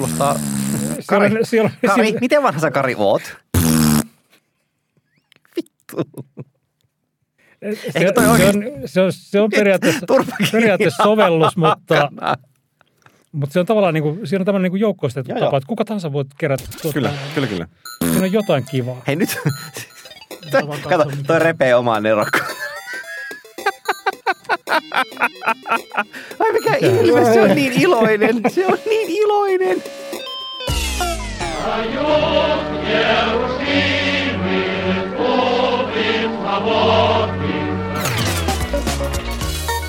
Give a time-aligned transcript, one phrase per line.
[0.00, 0.34] kuulostaa...
[0.34, 3.22] Siellä Kari, siellä on- Kari, siellä- miten vanha sä Kari oot?
[5.56, 5.96] Vittu.
[7.92, 10.06] Se, toi se, on, se, on, se on periaatteessa,
[10.52, 12.10] periaatteessa sovellus, mutta,
[13.32, 15.56] mutta se on tavallaan niin kuin, siinä on tämmöinen niin joukkoistettu tapa, joo.
[15.56, 16.64] että kuka tahansa voi kerätä.
[16.82, 17.66] Tuota, Kyllä, kyllä, kyllä.
[18.04, 19.02] Siinä on jotain kivaa.
[19.06, 19.38] Hei nyt,
[20.88, 22.38] kato, toi repee omaa nerokko.
[26.38, 29.82] Ai mikä ilme, se on niin iloinen, se on niin iloinen.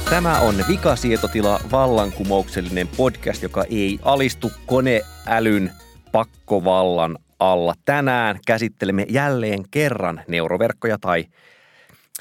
[0.09, 5.71] Tämä on Vikasietotila vallankumouksellinen podcast, joka ei alistu koneälyn
[6.11, 7.73] pakkovallan alla.
[7.85, 11.25] Tänään käsittelemme jälleen kerran neuroverkkoja tai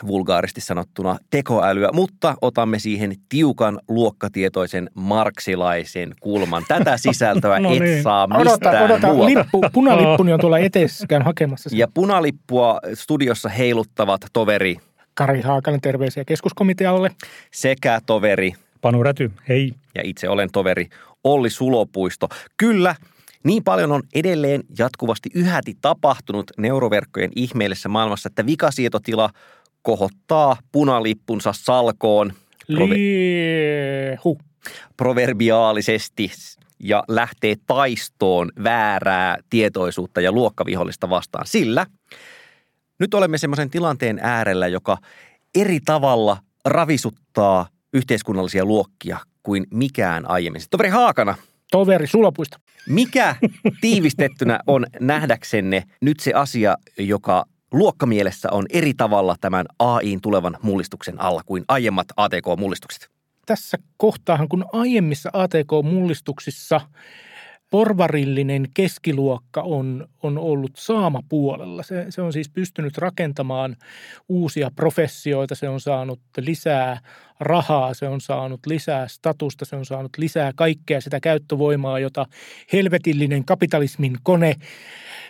[0.07, 6.65] vulgaaristi sanottuna tekoälyä, mutta otamme siihen tiukan luokkatietoisen marksilaisen kulman.
[6.69, 8.03] Tätä sisältöä No et niin.
[8.03, 9.07] saa Odota, mistään odota.
[9.07, 9.39] muualta.
[9.39, 11.79] Lippu, punalippuni on tuolla eteessä, käyn hakemassa sen.
[11.79, 14.77] Ja punalippua studiossa heiluttavat toveri
[15.15, 17.11] Kari Haakanen, terveisiä keskuskomitealle.
[17.53, 19.73] sekä toveri Panu Räty, hei.
[19.95, 20.89] ja itse olen toveri
[21.25, 22.29] Olli Sulopuisto.
[22.57, 22.95] Kyllä,
[23.45, 29.31] niin paljon on edelleen jatkuvasti yhäti tapahtunut neuroverkkojen ihmeellisessä maailmassa, että vikasietotila
[29.83, 32.33] kohottaa punalippunsa salkoon
[32.69, 34.39] Liehu.
[34.97, 36.31] proverbiaalisesti
[36.79, 41.47] ja lähtee taistoon väärää tietoisuutta ja luokkavihollista vastaan.
[41.47, 41.87] Sillä
[42.99, 44.99] nyt olemme semmoisen tilanteen äärellä, joka
[45.55, 50.63] eri tavalla ravisuttaa yhteiskunnallisia luokkia kuin mikään aiemmin.
[50.71, 51.35] Toveri Haakana,
[51.71, 52.61] Toveri Sulopuista.
[52.89, 53.37] mikä
[53.81, 61.21] tiivistettynä on nähdäksenne nyt se asia, joka luokkamielessä on eri tavalla tämän AIin tulevan mullistuksen
[61.21, 63.11] alla kuin aiemmat ATK-mullistukset?
[63.47, 66.81] Tässä kohtaahan, kun aiemmissa ATK-mullistuksissa
[67.71, 71.83] porvarillinen keskiluokka on, on ollut saamapuolella.
[71.83, 73.77] Se, se on siis pystynyt rakentamaan
[74.29, 77.01] uusia professioita, se on saanut lisää
[77.41, 82.27] rahaa, se on saanut lisää statusta, se on saanut lisää kaikkea sitä käyttövoimaa, jota
[82.73, 84.55] helvetillinen kapitalismin kone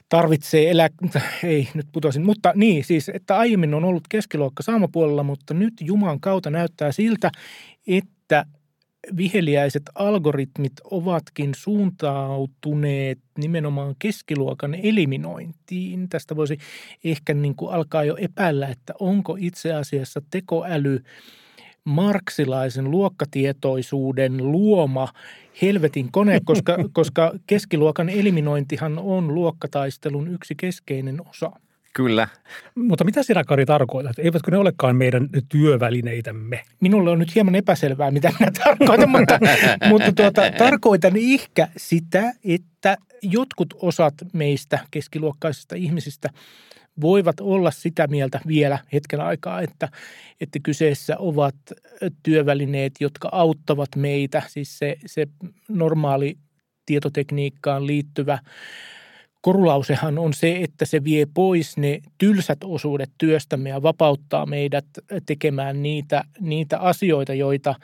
[0.09, 0.89] tarvitsee elää,
[1.45, 6.21] ei nyt putosin, mutta niin siis, että aiemmin on ollut keskiluokka saamapuolella, mutta nyt Juman
[6.21, 7.31] kautta näyttää siltä,
[7.87, 8.45] että
[9.17, 16.09] viheliäiset algoritmit ovatkin suuntautuneet nimenomaan keskiluokan eliminointiin.
[16.09, 16.59] Tästä voisi
[17.05, 21.03] ehkä niin kuin alkaa jo epäillä, että onko itse asiassa tekoäly
[21.85, 25.09] marksilaisen luokkatietoisuuden luoma
[25.63, 31.53] helvetin kone, koska, koska keskiluokan eliminointihan on luokkataistelun yksi keskeinen osa.
[31.95, 32.29] Kyllä.
[32.75, 34.19] Mutta mitä sinä Kari tarkoitat?
[34.19, 36.63] Eivätkö ne olekaan meidän työvälineitämme?
[36.81, 39.39] Minulle on nyt hieman epäselvää, mitä minä tarkoitan, mutta,
[39.91, 46.31] mutta tuota, tarkoitan ehkä sitä, että jotkut osat meistä keskiluokkaisista ihmisistä
[47.01, 49.89] voivat olla sitä mieltä vielä hetken aikaa, että,
[50.41, 51.55] että kyseessä ovat
[52.23, 55.27] työvälineet, jotka auttavat meitä, siis se, se
[55.69, 56.39] normaali
[56.87, 58.39] tietotekniikkaan liittyvä
[59.41, 64.85] korulausehan on se, että se vie pois ne tylsät osuudet työstämme ja vapauttaa meidät
[65.27, 67.75] tekemään niitä, niitä asioita, joita,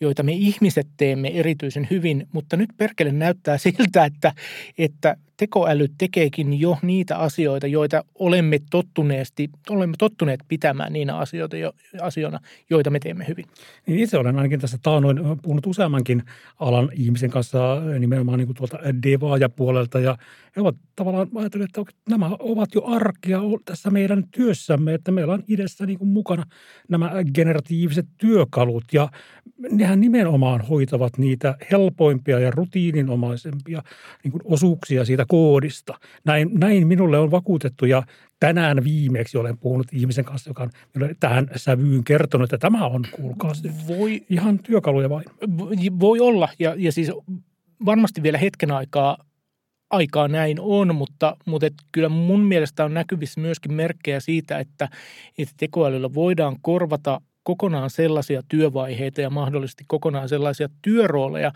[0.00, 2.26] joita me ihmiset teemme erityisen hyvin.
[2.32, 4.32] Mutta nyt perkele näyttää siltä, että,
[4.78, 11.72] että tekoäly tekeekin jo niitä asioita, joita olemme tottuneesti, olemme tottuneet pitämään niinä asioita, jo,
[12.00, 13.44] asioina, joita me teemme hyvin.
[13.86, 16.22] Niin itse olen ainakin tässä taanoin puhunut useammankin
[16.60, 17.58] alan ihmisen kanssa
[17.98, 20.16] nimenomaan niin kuin tuolta devaajapuolelta ja
[20.56, 25.44] he ovat tavallaan ajatelleet, että nämä ovat jo arkia tässä meidän työssämme, että meillä on
[25.48, 26.44] idessä niin kuin mukana
[26.88, 29.08] nämä generatiiviset työkalut ja
[29.70, 33.82] nehän nimenomaan hoitavat niitä helpoimpia ja rutiininomaisempia
[34.24, 35.98] niin kuin osuuksia siitä koodista.
[36.24, 38.02] Näin, näin minulle on vakuutettu ja
[38.40, 43.04] tänään viimeksi olen puhunut ihmisen kanssa, joka on minulle tähän sävyyn kertonut, että tämä on,
[43.12, 43.52] kuulkaa,
[43.88, 45.24] Voi, ihan työkaluja vain.
[46.00, 47.12] voi olla ja, ja siis
[47.84, 49.18] varmasti vielä hetken aikaa
[49.90, 54.88] aikaa näin on, mutta, mutta et kyllä mun mielestä on näkyvissä myöskin merkkejä siitä, että,
[55.38, 61.52] että tekoälyllä voidaan korvata kokonaan sellaisia työvaiheita ja mahdollisesti kokonaan sellaisia työrooleja,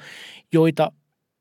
[0.52, 0.92] joita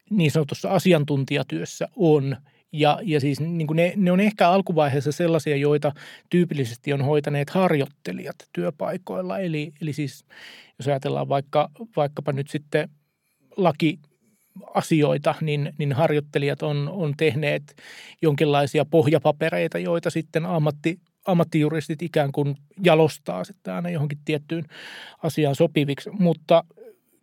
[0.10, 2.38] niin sanotussa asiantuntijatyössä on.
[2.72, 5.92] Ja, ja siis niin kuin ne, ne on ehkä alkuvaiheessa sellaisia, joita
[6.30, 9.40] tyypillisesti on hoitaneet harjoittelijat työpaikoilla.
[9.40, 10.26] Eli, eli siis
[10.80, 12.90] jos ajatellaan vaikka, vaikkapa nyt sitten
[13.58, 14.00] laki
[14.74, 17.76] asioita, niin, niin harjoittelijat on, on tehneet
[18.22, 24.66] jonkinlaisia pohjapapereita, joita sitten ammatti, ammattijuristit ikään kuin jalostaa sitten aina johonkin tiettyyn
[25.24, 26.10] asiaan sopiviksi.
[26.10, 26.64] Mutta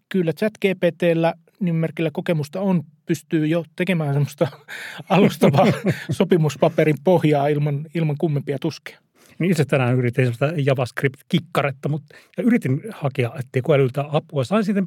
[0.09, 4.49] kyllä ChatGPTllä nimimerkillä kokemusta on, pystyy jo tekemään semmoista
[5.09, 5.67] alustavaa
[6.11, 8.99] sopimuspaperin pohjaa ilman, ilman kummempia tuskia.
[9.39, 14.45] Niin itse tänään yritin sellaista JavaScript-kikkaretta, mutta ja yritin hakea tekoälyltä apua.
[14.45, 14.87] Sain sitten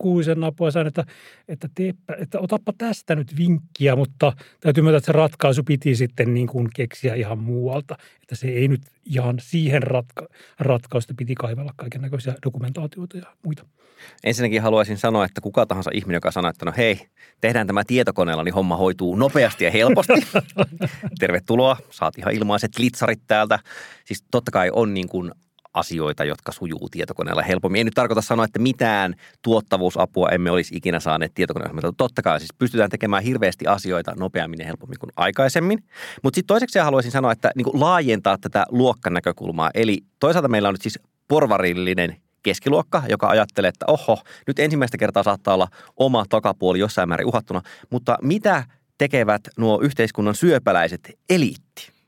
[0.00, 1.04] pikkuisen apua, sain, että,
[1.48, 6.34] että, teepä, että otappa tästä nyt vinkkiä, mutta täytyy myöntää, että se ratkaisu piti sitten
[6.34, 7.96] niin kuin keksiä ihan muualta.
[8.22, 13.64] Että se ei nyt ihan siihen ratka- ratkausta piti kaivella kaiken näköisiä dokumentaatioita ja muita.
[14.24, 17.00] Ensinnäkin haluaisin sanoa, että kuka tahansa ihminen, joka sanoo, että no hei,
[17.40, 20.12] tehdään tämä tietokoneella, niin homma hoituu nopeasti ja helposti.
[21.20, 23.58] Tervetuloa, saat ihan ilmaiset litsarit täältä.
[24.04, 25.32] Siis totta kai on niin kuin
[25.74, 27.78] asioita, jotka sujuu tietokoneella helpommin.
[27.78, 31.92] Ei nyt tarkoita sanoa, että mitään tuottavuusapua emme olisi ikinä saaneet tietokoneella.
[31.96, 35.84] Totta kai siis pystytään tekemään hirveästi asioita nopeammin ja helpommin kuin aikaisemmin.
[36.22, 39.70] Mutta sitten toiseksi haluaisin sanoa, että niin laajentaa tätä luokkanäkökulmaa.
[39.74, 45.22] Eli toisaalta meillä on nyt siis porvarillinen keskiluokka, joka ajattelee, että oho, nyt ensimmäistä kertaa
[45.22, 47.62] saattaa olla oma takapuoli jossain määrin uhattuna.
[47.90, 48.64] Mutta mitä
[48.98, 51.99] tekevät nuo yhteiskunnan syöpäläiset eliitti?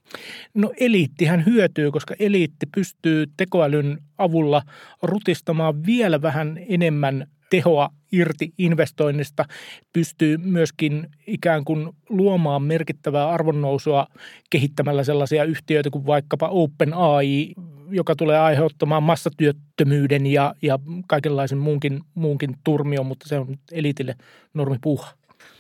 [0.54, 4.62] No eliittihän hyötyy, koska eliitti pystyy tekoälyn avulla
[5.02, 9.44] rutistamaan vielä vähän enemmän tehoa irti investoinnista,
[9.92, 14.06] pystyy myöskin ikään kuin luomaan merkittävää arvonnousua
[14.50, 17.54] kehittämällä sellaisia yhtiöitä kuin vaikkapa OpenAI,
[17.90, 20.78] joka tulee aiheuttamaan massatyöttömyyden ja, ja
[21.08, 24.14] kaikenlaisen muunkin, muunkin turmion, mutta se on elitille
[24.54, 25.12] normipuuha.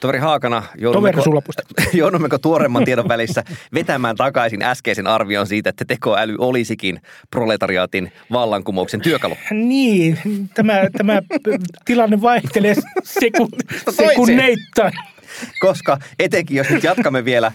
[0.02, 1.22] Toveri Haakana, joudummeko,
[1.92, 3.44] joudummeko tuoremman tiedon välissä
[3.74, 7.00] vetämään takaisin äskeisen arvion siitä, että tekoäly olisikin
[7.30, 9.36] proletariaatin vallankumouksen työkalu?
[9.50, 10.18] Niin,
[10.54, 11.22] tämä, tämä
[11.84, 12.74] tilanne vaihtelee
[13.20, 13.48] sekun,
[13.90, 14.92] sekunneittain.
[15.60, 17.52] Koska etenkin, jos nyt jatkamme vielä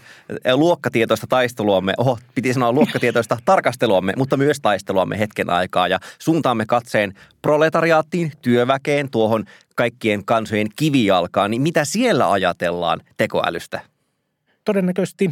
[0.53, 7.13] luokkatietoista taisteluamme, oho, piti sanoa luokkatietoista tarkasteluamme, mutta myös taisteluamme hetken aikaa ja suuntaamme katseen
[7.41, 9.45] proletariaattiin, työväkeen, tuohon
[9.75, 13.81] kaikkien kansojen kivijalkaan, niin mitä siellä ajatellaan tekoälystä?
[14.67, 15.31] todennäköisesti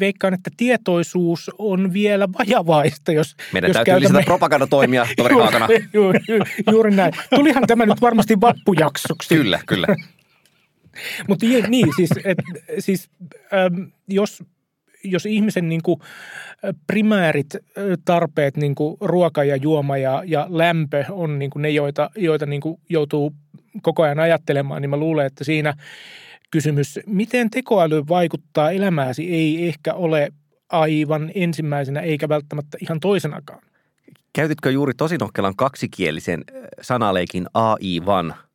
[0.00, 4.18] veikkaan, että tietoisuus on vielä vajavaista, jos Meidän jos täytyy käytämme...
[4.18, 5.68] lisätä propagandatoimia, toveri Haakana.
[5.92, 6.20] juuri,
[6.70, 7.12] juuri näin.
[7.34, 9.34] Tulihan tämä nyt varmasti vappujaksoksi.
[9.34, 9.86] Kyllä, kyllä.
[11.28, 12.38] Mutta niin, siis, et,
[12.78, 13.10] siis
[13.52, 14.42] äm, jos,
[15.04, 16.00] jos ihmisen niin kuin,
[16.86, 17.56] primäärit
[18.04, 22.46] tarpeet, niin kuin ruoka ja juoma ja, ja lämpö on niin kuin ne, joita, joita
[22.46, 23.32] niin kuin joutuu
[23.82, 25.74] koko ajan ajattelemaan, niin mä luulen, että siinä
[26.50, 30.32] kysymys, miten tekoäly vaikuttaa elämääsi, ei ehkä ole
[30.68, 33.62] aivan ensimmäisenä eikä välttämättä ihan toisenakaan.
[34.32, 36.44] Käytitkö juuri tosinokkelan kaksikielisen
[36.82, 38.34] sanaleikin AI-van–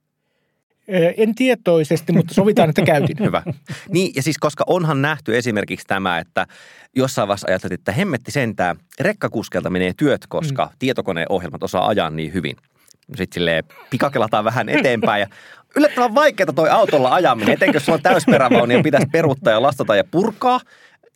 [1.18, 3.18] en tietoisesti, mutta sovitaan, että käytin.
[3.25, 3.44] Hyvä.
[3.89, 6.48] Niin, ja siis koska onhan nähty esimerkiksi tämä, että
[6.95, 10.72] jossain vaiheessa ajattelit, että hemmetti sentää, rekkakuskelta menee työt, koska mm.
[10.80, 12.56] tietokoneohjelmat osaa ajaa niin hyvin.
[13.16, 15.28] Sitten silleen pikakelataan vähän eteenpäin ja
[15.75, 19.95] yllättävän vaikeaa toi autolla ajaminen, etenkin jos sulla on täysperävauni ja pitäisi peruuttaa ja lastata
[19.95, 20.60] ja purkaa–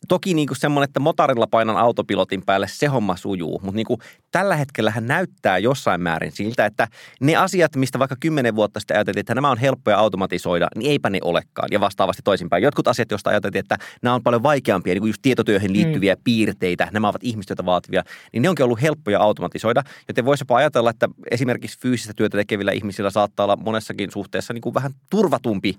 [0.08, 3.60] toki niin kuin semmoinen, että motorilla painan autopilotin päälle, se homma sujuu.
[3.62, 4.00] Mutta niin kuin
[4.30, 6.88] tällä hetkellä hän näyttää jossain määrin siltä, että
[7.20, 11.10] ne asiat, mistä vaikka kymmenen vuotta sitten ajateltiin, että nämä on helppoja automatisoida, niin eipä
[11.10, 11.68] ne olekaan.
[11.70, 12.62] Ja vastaavasti toisinpäin.
[12.62, 16.20] Jotkut asiat, joista ajateltiin, että nämä on paljon vaikeampia, niin kuin just tietotyöhön liittyviä mm.
[16.24, 18.02] piirteitä, nämä ovat ihmistyötä vaativia,
[18.32, 19.82] niin ne onkin ollut helppoja automatisoida.
[20.08, 24.62] Joten voisi jopa ajatella, että esimerkiksi fyysistä työtä tekevillä ihmisillä saattaa olla monessakin suhteessa niin
[24.62, 25.74] kuin vähän turvatumpi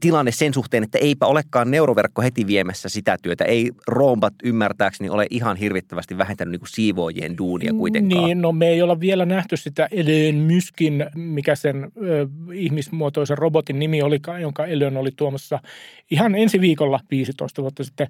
[0.00, 3.44] tilanne sen suhteen, että eipä olekaan neuroverkko heti viemässä sitä työtä.
[3.44, 8.24] Ei rombat ymmärtääkseni ole ihan hirvittävästi vähentänyt niin kuin siivoojien duunia kuitenkaan.
[8.24, 13.78] Niin, no me ei olla vielä nähty sitä Elön Myskin, mikä sen ö, ihmismuotoisen robotin
[13.78, 15.58] nimi oli, jonka Elön oli tuomassa
[16.10, 18.08] ihan ensi viikolla 15 vuotta sitten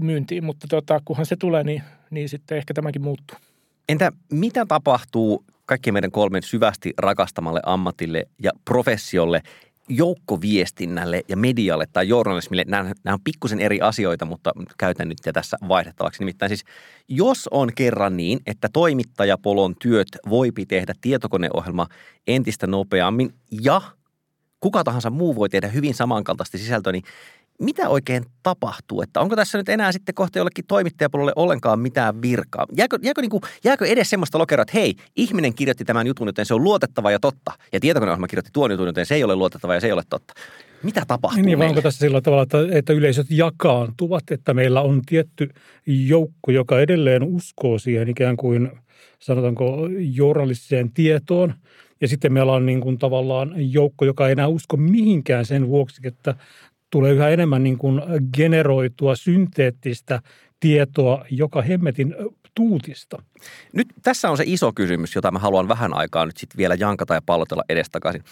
[0.00, 0.44] myyntiin.
[0.44, 3.36] Mutta tota, kunhan se tulee, niin, niin sitten ehkä tämäkin muuttuu.
[3.88, 9.42] Entä mitä tapahtuu kaikkien meidän kolmen syvästi rakastamalle ammatille ja professiolle–
[9.88, 15.56] joukkoviestinnälle ja medialle tai journalismille, nämä, nämä on pikkusen eri asioita, mutta käytän nyt tässä
[15.68, 16.20] vaihdettavaksi.
[16.20, 16.64] Nimittäin siis,
[17.08, 21.86] jos on kerran niin, että toimittajapolon työt voipi tehdä tietokoneohjelma
[22.26, 23.80] entistä nopeammin ja
[24.60, 27.04] kuka tahansa muu voi tehdä hyvin samankaltaista sisältöä, niin
[27.58, 29.02] mitä oikein tapahtuu?
[29.02, 32.66] Että onko tässä nyt enää sitten kohta jollekin toimittajapuolelle ollenkaan mitään virkaa?
[32.76, 36.46] Jääkö, jääkö, niin kuin, jääkö edes semmoista lokeroa, että hei, ihminen kirjoitti tämän jutun, joten
[36.46, 37.52] se on luotettava ja totta.
[37.72, 40.34] Ja tietokoneohjelma kirjoitti tuon jutun, joten se ei ole luotettava ja se ei ole totta.
[40.82, 45.48] Mitä tapahtuu Niin, onko tässä sillä tavalla, että, että yleisöt jakaantuvat, että meillä on tietty
[45.86, 48.70] joukko, joka edelleen uskoo siihen ikään kuin,
[49.18, 51.54] sanotaanko, journalistiseen tietoon–
[52.00, 56.00] ja sitten meillä on niin kuin tavallaan joukko, joka ei enää usko mihinkään sen vuoksi,
[56.04, 56.34] että
[56.90, 58.02] tulee yhä enemmän niin kuin
[58.36, 60.20] generoitua synteettistä
[60.60, 62.14] tietoa joka hemmetin
[62.54, 63.22] tuutista.
[63.72, 67.14] Nyt tässä on se iso kysymys, jota mä haluan vähän aikaa nyt sitten vielä jankata
[67.14, 68.24] ja pallotella edestakaisin.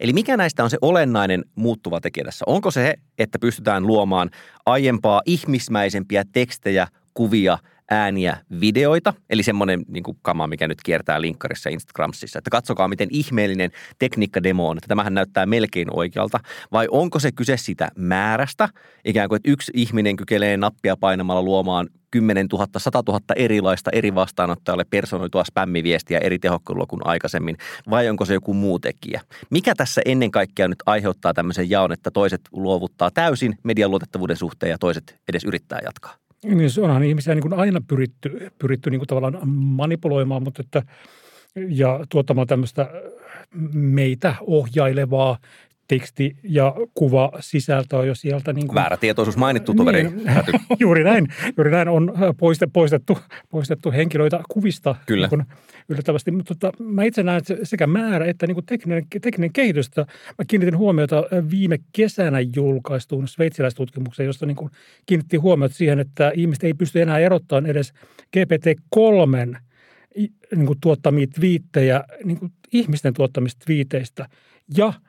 [0.00, 2.44] Eli mikä näistä on se olennainen muuttuva tekijä tässä?
[2.48, 4.30] Onko se, että pystytään luomaan
[4.66, 7.58] aiempaa ihmismäisempiä tekstejä, kuvia,
[7.90, 13.08] ääniä, videoita, eli semmoinen niin kuin kama, mikä nyt kiertää linkkarissa Instagramsissa, että katsokaa miten
[13.10, 16.40] ihmeellinen tekniikkademo on, että tämähän näyttää melkein oikealta,
[16.72, 18.68] vai onko se kyse sitä määrästä,
[19.04, 24.14] ikään kuin, että yksi ihminen kykelee nappia painamalla luomaan 10 000, 100 000 erilaista eri
[24.14, 27.56] vastaanottajalle personoitua spämmiviestiä eri tehokkuudella kuin aikaisemmin,
[27.90, 29.20] vai onko se joku muu tekijä?
[29.50, 34.70] Mikä tässä ennen kaikkea nyt aiheuttaa tämmöisen jaon, että toiset luovuttaa täysin median luotettavuuden suhteen
[34.70, 36.29] ja toiset edes yrittää jatkaa?
[36.44, 40.82] Niin onhan ihmisiä niin kuin aina pyritty, pyritty niin kuin tavallaan manipuloimaan, mutta että,
[41.68, 42.90] ja tuottamaan tämmöistä
[43.72, 45.38] meitä ohjailevaa
[45.90, 48.52] teksti- ja kuva sisältöä jo sieltä.
[48.52, 50.02] Niin kuin, Väärä tietoisuus mainittu, toveri.
[50.02, 50.22] Niin,
[50.80, 51.28] juuri näin.
[51.56, 52.12] Juuri näin on
[52.72, 53.18] poistettu,
[53.48, 54.96] poistettu henkilöitä kuvista.
[55.06, 55.26] Kyllä.
[55.26, 55.56] Niin kuin
[55.88, 56.30] yllättävästi.
[56.30, 59.90] Mutta tota, mä itse näen että sekä määrä että niin kuin tekninen, tekninen kehitys.
[60.38, 64.70] Mä kiinnitin huomiota viime kesänä julkaistuun sveitsiläistutkimukseen, josta niin kuin
[65.06, 67.92] kiinnitti huomiota siihen, että ihmiset ei pysty enää erottamaan edes
[68.36, 69.58] GPT-3
[70.56, 74.28] niin kuin tuottamia twiittejä niin kuin ihmisten tuottamista twiiteistä.
[74.76, 74.92] Ja–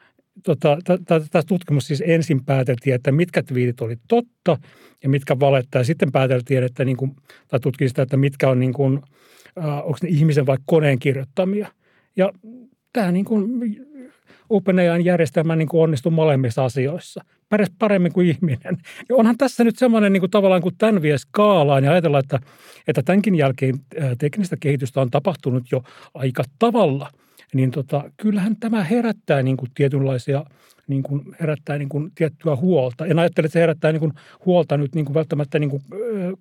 [0.44, 4.58] tota, tässä tutkimus siis ensin pääteltiin, että mitkä twiitit oli totta
[5.04, 5.78] ja mitkä valetta.
[5.78, 7.16] Ja sitten pääteltiin, että niin kuin,
[7.48, 9.02] tai tutkittiin sitä, että mitkä on niin kuin,
[9.58, 11.68] äh, onko ne ihmisen vai koneen kirjoittamia.
[12.16, 12.32] Ja
[12.94, 13.50] tämä niin kuin
[14.50, 17.24] OpenAIn järjestelmä niin kuin onnistui molemmissa asioissa.
[17.50, 18.78] Pärjäs paremmin kuin ihminen.
[19.10, 22.40] Ja onhan tässä nyt semmoinen niin kuin tavallaan, kun tämän vie skaalaan ja ajatellaan, että,
[22.88, 23.76] että tämänkin jälkeen
[24.20, 25.84] teknistä kehitystä on tapahtunut jo
[26.14, 27.10] aika tavalla–
[27.54, 30.46] niin tota, kyllähän tämä herättää niin kuin tietynlaisia
[30.88, 33.06] niin kuin herättää niin kuin tiettyä huolta.
[33.06, 34.14] En ajattele, että se herättää niin kuin
[34.46, 35.84] huolta nyt niin kuin välttämättä niin kuin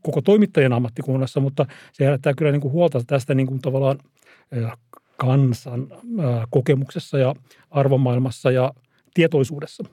[0.02, 3.98] koko toimittajien ammattikunnassa, mutta se herättää kyllä niin kuin huolta tästä niin kuin tavallaan
[5.16, 5.86] kansan
[6.50, 7.34] kokemuksessa ja
[7.70, 8.72] arvomaailmassa ja
[9.14, 9.84] tietoisuudessa.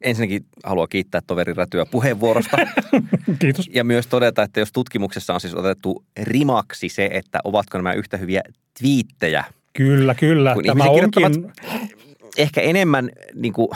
[0.00, 2.56] Ensinnäkin haluan kiittää toveri Rätyä puheenvuorosta.
[3.38, 3.70] Kiitos.
[3.72, 8.16] Ja myös todeta, että jos tutkimuksessa on siis otettu rimaksi se, että ovatko nämä yhtä
[8.16, 8.42] hyviä
[8.78, 9.44] twiittejä–
[9.76, 10.54] Kyllä, kyllä.
[10.54, 11.52] Kun Tämä onkin...
[12.36, 13.68] Ehkä enemmän, niin kuin,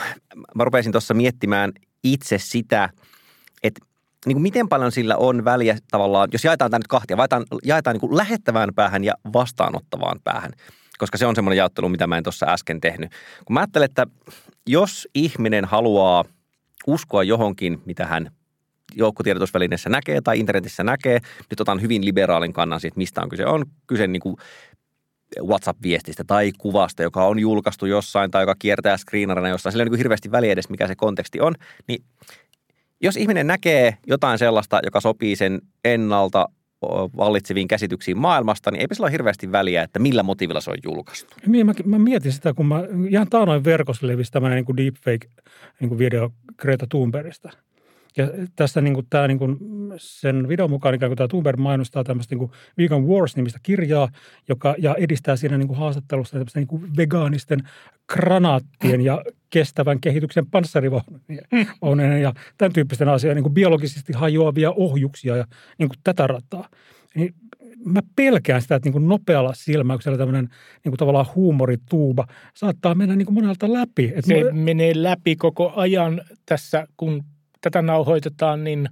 [0.54, 1.72] mä rupesin tuossa miettimään
[2.04, 2.88] itse sitä,
[3.62, 3.80] että
[4.26, 7.94] niin kuin miten paljon sillä on väliä tavallaan, jos jaetaan tämä nyt kahtia, jaetaan, jaetaan
[7.94, 10.52] niin kuin lähettävään päähän ja vastaanottavaan päähän,
[10.98, 13.12] koska se on semmoinen jaottelu, mitä mä en tuossa äsken tehnyt.
[13.44, 14.06] Kun mä ajattelen, että
[14.66, 16.24] jos ihminen haluaa
[16.86, 18.30] uskoa johonkin, mitä hän
[18.94, 23.46] joukkotiedotusvälineessä näkee tai internetissä näkee, nyt otan hyvin liberaalin kannan siitä, mistä on kyse.
[23.46, 24.36] On kyse niin kuin
[25.42, 29.98] WhatsApp-viestistä tai kuvasta, joka on julkaistu jossain tai joka kiertää screenerina jossain, sillä ei niin
[29.98, 31.54] hirveästi väliä edes, mikä se konteksti on,
[31.88, 32.02] niin
[33.00, 36.48] jos ihminen näkee jotain sellaista, joka sopii sen ennalta
[37.16, 41.34] vallitseviin käsityksiin maailmasta, niin eipä sillä ole hirveästi väliä, että millä motiivilla se on julkaistu.
[41.46, 45.28] Niin, mä, mä mietin sitä, kun mä ihan taanoin verkossa levisi tämmöinen niin kuin deepfake
[45.80, 47.50] niin Greta Thunbergista–
[48.16, 49.58] ja tässä niin kuin, tämä, niin kuin,
[49.96, 54.08] sen videon mukaan ikään kuin tämä Thunberg mainostaa tämmöistä niin kuin Vegan Wars-nimistä kirjaa,
[54.48, 57.60] joka, ja edistää siinä niin kuin haastattelussa tämmöistä niin kuin vegaanisten
[58.08, 65.44] granaattien ja kestävän kehityksen panssarivaunujen ja tämän tyyppisten asioiden niin kuin biologisesti hajoavia ohjuksia ja
[65.78, 66.68] niin kuin tätä rataa.
[67.14, 67.34] Niin
[67.84, 70.44] mä pelkään sitä, että niin kuin nopealla silmäyksellä tämmöinen
[70.84, 74.04] niin kuin tavallaan huumorituuba saattaa mennä niin kuin monelta läpi.
[74.04, 77.24] Että se menee läpi koko ajan tässä, kun
[77.60, 78.88] tätä nauhoitetaan, niin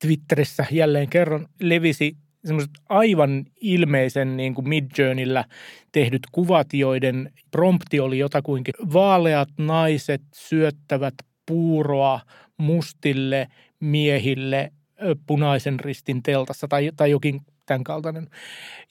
[0.00, 5.44] Twitterissä jälleen kerran levisi semmoiset aivan ilmeisen niin kuin Midjourneyllä
[5.92, 11.14] tehdyt kuvat, joiden prompti oli jotakuinkin vaaleat naiset syöttävät
[11.46, 12.20] puuroa
[12.56, 13.48] mustille
[13.80, 14.72] miehille
[15.26, 18.28] punaisen ristin teltassa tai, tai jokin tämän kaltainen.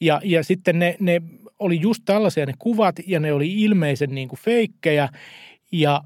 [0.02, 1.22] Ja, ja sitten ne, ne
[1.60, 5.10] oli just tällaisia ne kuvat ja ne oli ilmeisen niin kuin feikkejä
[5.72, 6.02] ja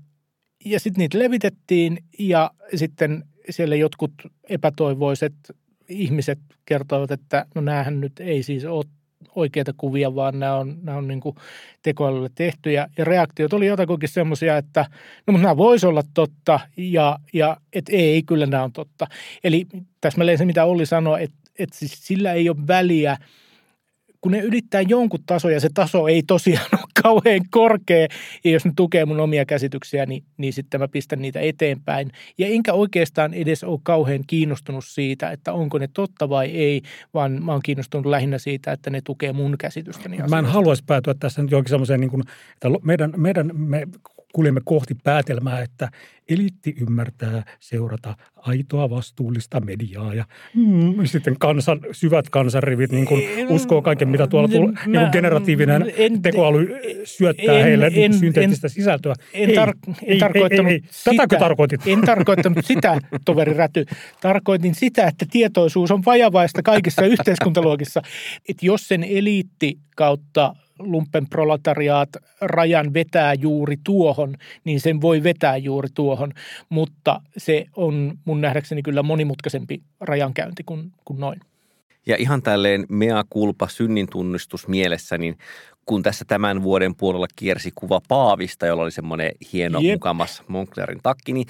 [0.66, 4.12] ja sitten niitä levitettiin ja sitten siellä jotkut
[4.50, 5.34] epätoivoiset
[5.90, 8.86] ihmiset kertoivat, että no näähän nyt ei siis ole
[9.36, 11.22] oikeita kuvia, vaan nämä on, nämä on niin
[11.82, 12.90] tekoälylle tehtyjä.
[12.98, 14.86] Ja reaktiot oli jotakuinkin semmoisia, että
[15.28, 19.08] no mutta nämä voisi olla totta ja, ja että ei, kyllä nämä on totta.
[19.44, 19.68] Eli
[20.02, 23.18] täsmälleen se, mitä Olli sanoi, että, että siis sillä ei ole väliä–
[24.28, 28.08] kun ne ylittää jonkun taso ja se taso ei tosiaan ole kauhean korkea
[28.44, 32.12] ja jos ne tukee mun omia käsityksiä, niin, niin sitten mä pistän niitä eteenpäin.
[32.38, 36.82] Ja enkä oikeastaan edes ole kauhean kiinnostunut siitä, että onko ne totta vai ei,
[37.14, 40.18] vaan mä oon kiinnostunut lähinnä siitä, että ne tukee mun käsitystäni.
[40.30, 43.88] Mä en haluaisi päätyä tässä nyt johonkin semmoiseen, niin kuin, että meidän, meidän me
[44.38, 45.90] kuljemme kohti päätelmää, että
[46.30, 50.26] eliitti ymmärtää seurata aitoa vastuullista mediaa ja
[50.56, 55.94] mm, sitten kansan, syvät kansanrivit niin kuin uskoo kaiken, mitä tuolla tulee, niin kuin generatiivinen
[55.98, 59.14] en, tekoäly syöttää en, heille en, synteettistä en, sisältöä.
[59.34, 61.04] En, tar- ei, en tarkoittanut ei, ei, ei.
[61.04, 61.82] Tätäkö sitä, tarkoitit?
[61.88, 63.86] En tarkoittanut sitä, toveri Räty.
[64.22, 68.02] Tarkoitin sitä, että tietoisuus on vajavaista kaikissa yhteiskuntaluokissa.
[68.50, 72.10] Että jos sen eliitti kautta lumpen proletariaat
[72.42, 76.34] rajan vetää juuri tuohon, niin sen voi vetää juuri tuohon,
[76.70, 81.40] mutta se on mun nähdäkseni kyllä monimutkaisempi rajankäynti kuin, kuin noin.
[82.08, 85.38] Ja ihan tälleen mea culpa synnin tunnistus mielessä, niin
[85.86, 89.94] kun tässä tämän vuoden puolella kiersi kuva Paavista, jolla oli semmoinen hieno Jep.
[89.94, 91.48] mukamas Monclerin takki, niin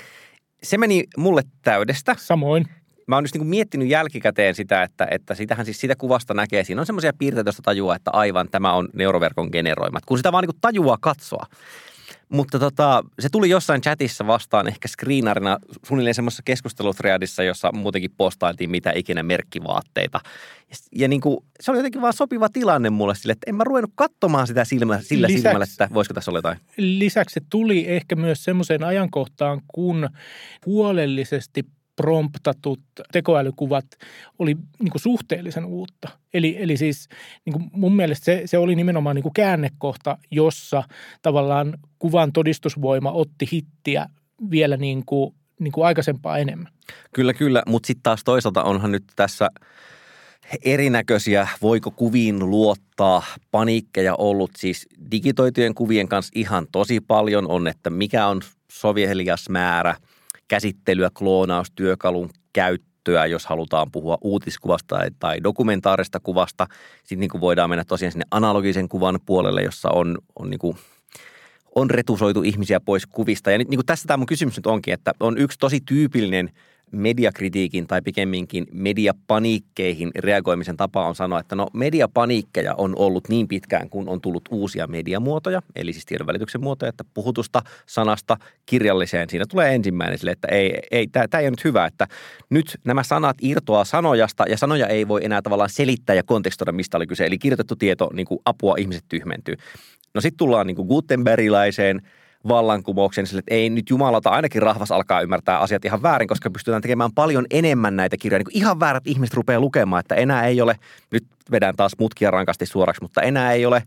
[0.64, 2.16] se meni mulle täydestä.
[2.20, 2.66] Samoin
[3.08, 6.64] mä oon just niin miettinyt jälkikäteen sitä, että, että sitähän siis sitä kuvasta näkee.
[6.64, 10.44] Siinä on semmoisia piirteitä, joista tajuaa, että aivan tämä on neuroverkon generoimat, kun sitä vaan
[10.44, 11.46] niin tajuaa katsoa.
[12.30, 18.70] Mutta tota, se tuli jossain chatissa vastaan ehkä screenarina suunnilleen semmoisessa keskustelutreadissa, jossa muutenkin postailtiin
[18.70, 20.20] mitä ikinä merkkivaatteita.
[20.70, 23.64] Ja, ja niin kuin, se oli jotenkin vaan sopiva tilanne mulle sille, että en mä
[23.64, 26.58] ruvennut katsomaan sitä silmä, sillä lisäksi, silmällä, että voisiko tässä olla jotain.
[26.78, 30.10] Lisäksi se tuli ehkä myös semmoiseen ajankohtaan, kun
[30.66, 31.66] huolellisesti
[31.98, 32.80] promptatut
[33.12, 33.86] tekoälykuvat
[34.40, 36.10] oli niin kuin suhteellisen uutta.
[36.34, 37.10] Eli, eli siis
[37.46, 40.84] niin kuin mun mielestä se, se oli nimenomaan niin kuin käännekohta, jossa
[41.22, 44.10] tavallaan kuvan todistusvoima otti hittiä
[44.52, 46.72] vielä niin kuin, niin kuin aikaisempaa enemmän.
[47.14, 49.50] Kyllä, kyllä, mutta sitten taas toisaalta onhan nyt tässä
[50.66, 57.90] erinäköisiä, voiko kuviin luottaa, paniikkeja ollut siis digitoitujen kuvien kanssa ihan tosi paljon on, että
[57.90, 59.96] mikä on sovelias määrä–
[60.48, 66.68] käsittelyä, kloonaustyökalun käyttöä, jos halutaan puhua uutiskuvasta tai, tai dokumentaarista kuvasta.
[67.00, 70.78] Sitten niin kuin voidaan mennä tosiaan sinne analogisen kuvan puolelle, jossa on, on niin kuin
[71.76, 73.52] on retusoitu ihmisiä pois kuvista.
[73.52, 76.50] Ja nyt niin kuin tässä tämä mun kysymys nyt onkin, että on yksi tosi tyypillinen–
[76.92, 83.90] mediakritiikin tai pikemminkin mediapaniikkeihin reagoimisen tapa on sanoa, että no mediapaniikkeja on ollut niin pitkään,
[83.90, 89.76] kun on tullut uusia mediamuotoja, eli siis tiedonvälityksen muotoja, että puhutusta sanasta kirjalliseen, siinä tulee
[89.76, 92.08] ensimmäinen sille, että ei, ei tämä ei ole nyt hyvä, että
[92.50, 96.98] nyt nämä sanat irtoaa sanojasta ja sanoja ei voi enää tavallaan selittää ja kontekstoida, mistä
[96.98, 99.56] oli kyse, eli kirjoitettu tieto, niin kuin apua ihmiset tyhmentyy.
[100.14, 102.02] No sitten tullaan niin kuin Gutenbergilaiseen–
[102.48, 106.82] vallankumouksen sille, että ei nyt jumalata, ainakin rahvas alkaa ymmärtää asiat ihan väärin, koska pystytään
[106.82, 108.44] tekemään paljon enemmän näitä kirjoja.
[108.44, 110.76] Niin ihan väärät ihmiset rupeaa lukemaan, että enää ei ole,
[111.12, 113.84] nyt vedän taas mutkia rankasti suoraksi, mutta enää ei ole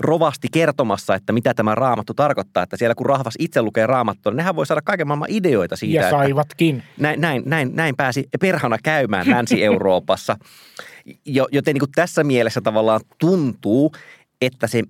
[0.00, 2.62] rovasti kertomassa, että mitä tämä raamattu tarkoittaa.
[2.62, 6.04] Että siellä kun rahvas itse lukee raamattua, niin nehän voi saada kaiken maailman ideoita siitä.
[6.04, 6.82] Ja saivatkin.
[6.98, 10.36] Näin, näin, näin, näin pääsi perhana käymään Länsi-Euroopassa.
[11.52, 13.92] Joten niin kuin tässä mielessä tavallaan tuntuu,
[14.40, 14.82] että se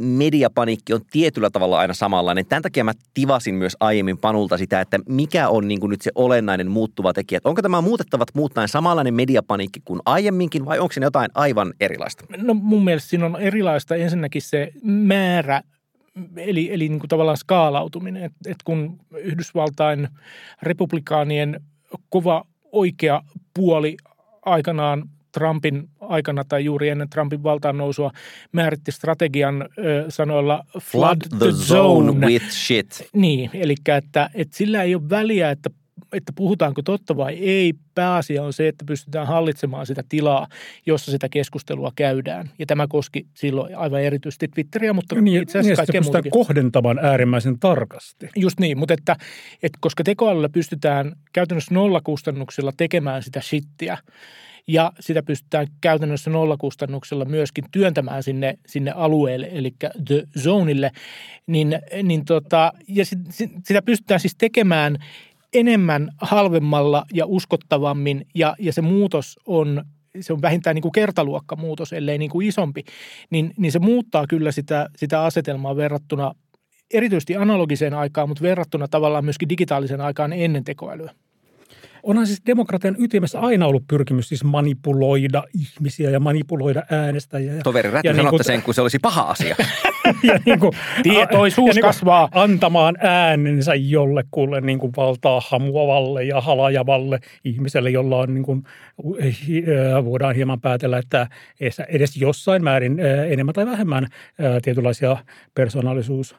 [0.00, 2.46] mediapaniikki on tietyllä tavalla aina samanlainen.
[2.46, 6.10] Tämän takia mä tivasin myös aiemmin Panulta sitä, että mikä on niin kuin nyt se
[6.14, 7.36] olennainen muuttuva tekijä.
[7.36, 12.24] Että onko tämä muutettavat muuttaen samanlainen mediapaniikki kuin aiemminkin vai onko se jotain aivan erilaista?
[12.36, 15.62] No mun mielestä siinä on erilaista ensinnäkin se määrä
[16.36, 18.24] eli, eli niin kuin tavallaan skaalautuminen.
[18.24, 20.08] Että et kun Yhdysvaltain
[20.62, 21.60] republikaanien
[22.08, 23.22] kova oikea
[23.54, 23.96] puoli
[24.44, 28.10] aikanaan Trumpin aikana tai juuri ennen Trumpin valtaan nousua
[28.52, 33.08] määritti strategian ö, sanoilla flood, flood the zone with shit.
[33.12, 35.70] Niin, eli että, että sillä ei ole väliä, että
[36.12, 37.74] että puhutaanko totta vai ei.
[37.94, 40.46] Pääasia on se, että pystytään hallitsemaan sitä tilaa,
[40.86, 42.50] jossa sitä keskustelua käydään.
[42.58, 46.32] Ja tämä koski silloin aivan erityisesti Twitteriä, mutta niin, itse asiassa niin, kaikkea muutakin.
[46.32, 48.28] kohdentamaan äärimmäisen tarkasti.
[48.36, 49.16] Just niin, mutta että,
[49.62, 53.98] että koska tekoälyllä pystytään käytännössä nollakustannuksilla tekemään sitä shittiä,
[54.66, 60.90] ja sitä pystytään käytännössä nollakustannuksella myöskin työntämään sinne, sinne alueelle, eli the zoneille,
[61.46, 63.18] niin, niin tota, ja sit,
[63.64, 64.96] sitä pystytään siis tekemään
[65.52, 69.84] enemmän halvemmalla ja uskottavammin, ja, ja se muutos on
[70.20, 72.84] se on vähintään niin kuin kertaluokkamuutos, ellei niin kuin isompi,
[73.30, 76.34] niin, niin se muuttaa kyllä sitä, sitä asetelmaa verrattuna
[76.94, 81.14] erityisesti analogiseen aikaan, mutta verrattuna tavallaan myöskin digitaaliseen aikaan ennen tekoälyä.
[82.02, 87.54] Onhan siis demokratian ytimessä aina ollut pyrkimys siis manipuloida ihmisiä ja manipuloida äänestäjiä.
[87.54, 89.56] Ja, Toveri Räty, niin kuin, sen, kun se olisi paha asia.
[90.22, 92.28] ja niin kuin, Tietoisuus ja niin kuin kasvaa.
[92.32, 98.62] Antamaan äänensä jollekulle niin kuin valtaa hamuavalle ja halajavalle ihmiselle, jolla on niin kuin,
[100.04, 101.28] voidaan hieman päätellä, että
[101.88, 104.06] edes jossain määrin enemmän tai vähemmän
[104.62, 105.16] tietynlaisia
[105.54, 106.36] persoonallisuus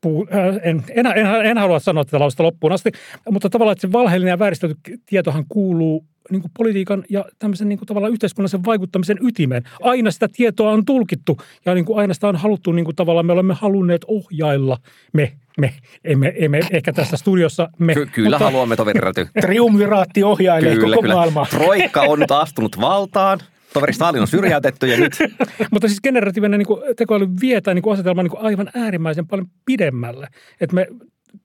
[0.00, 2.92] puu, ää, en, en, en, en halua sanoa tätä lausta loppuun asti,
[3.30, 7.78] mutta tavallaan, että se valheellinen ja vääristelty tietohan kuuluu niin kuin politiikan ja tämmöisen niin
[7.78, 9.62] kuin tavallaan yhteiskunnallisen vaikuttamisen ytimeen.
[9.82, 13.26] Aina sitä tietoa on tulkittu ja niin kuin aina sitä on haluttu niin kuin tavallaan,
[13.26, 14.76] me olemme halunneet ohjailla
[15.12, 17.94] me, me, emme, emme ehkä tässä studiossa me.
[17.94, 19.00] Ky- kyllä mutta, haluamme toveri
[19.40, 21.14] Triumviraatti ohjailee kyllä, koko kyllä.
[21.14, 21.46] maailmaa.
[21.50, 23.38] Troikka on nyt astunut valtaan.
[23.72, 25.12] Toveri Stalin on syrjäytetty ja nyt...
[25.72, 30.28] Mutta siis generatiivinen niin tekoäly vietää niin asetelma niin aivan äärimmäisen paljon pidemmälle.
[30.60, 30.86] Että me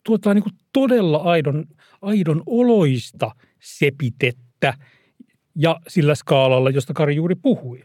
[0.05, 1.65] tuotetaan niin todella aidon,
[2.01, 4.73] aidon oloista sepitettä
[5.55, 7.83] ja sillä skaalalla, josta Kari juuri puhui.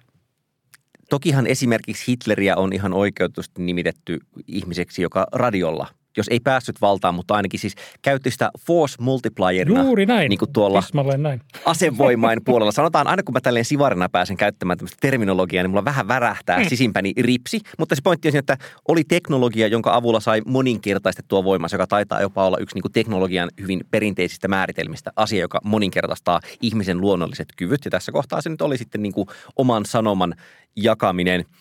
[1.10, 5.86] Tokihan esimerkiksi Hitleriä on ihan oikeutusti nimitetty ihmiseksi, joka radiolla
[6.18, 9.82] jos ei päässyt valtaan, mutta ainakin siis käytti sitä force multiplierina.
[9.82, 10.28] Juuri näin.
[10.28, 10.82] Niin kuin tuolla
[11.16, 11.40] näin.
[11.64, 12.72] asevoimain puolella.
[12.72, 16.68] Sanotaan, aina kun mä tälleen sivarina pääsen käyttämään tämmöistä terminologiaa, niin mulla vähän värähtää mm.
[16.68, 17.60] sisimpäni ripsi.
[17.78, 22.20] Mutta se pointti on siinä, että oli teknologia, jonka avulla sai moninkertaistettua voimaa, joka taitaa
[22.20, 25.12] jopa olla yksi niin kuin teknologian hyvin perinteisistä määritelmistä.
[25.16, 27.84] Asia, joka moninkertaistaa ihmisen luonnolliset kyvyt.
[27.84, 30.34] Ja tässä kohtaa se nyt oli sitten niin kuin oman sanoman
[30.76, 31.44] jakaminen–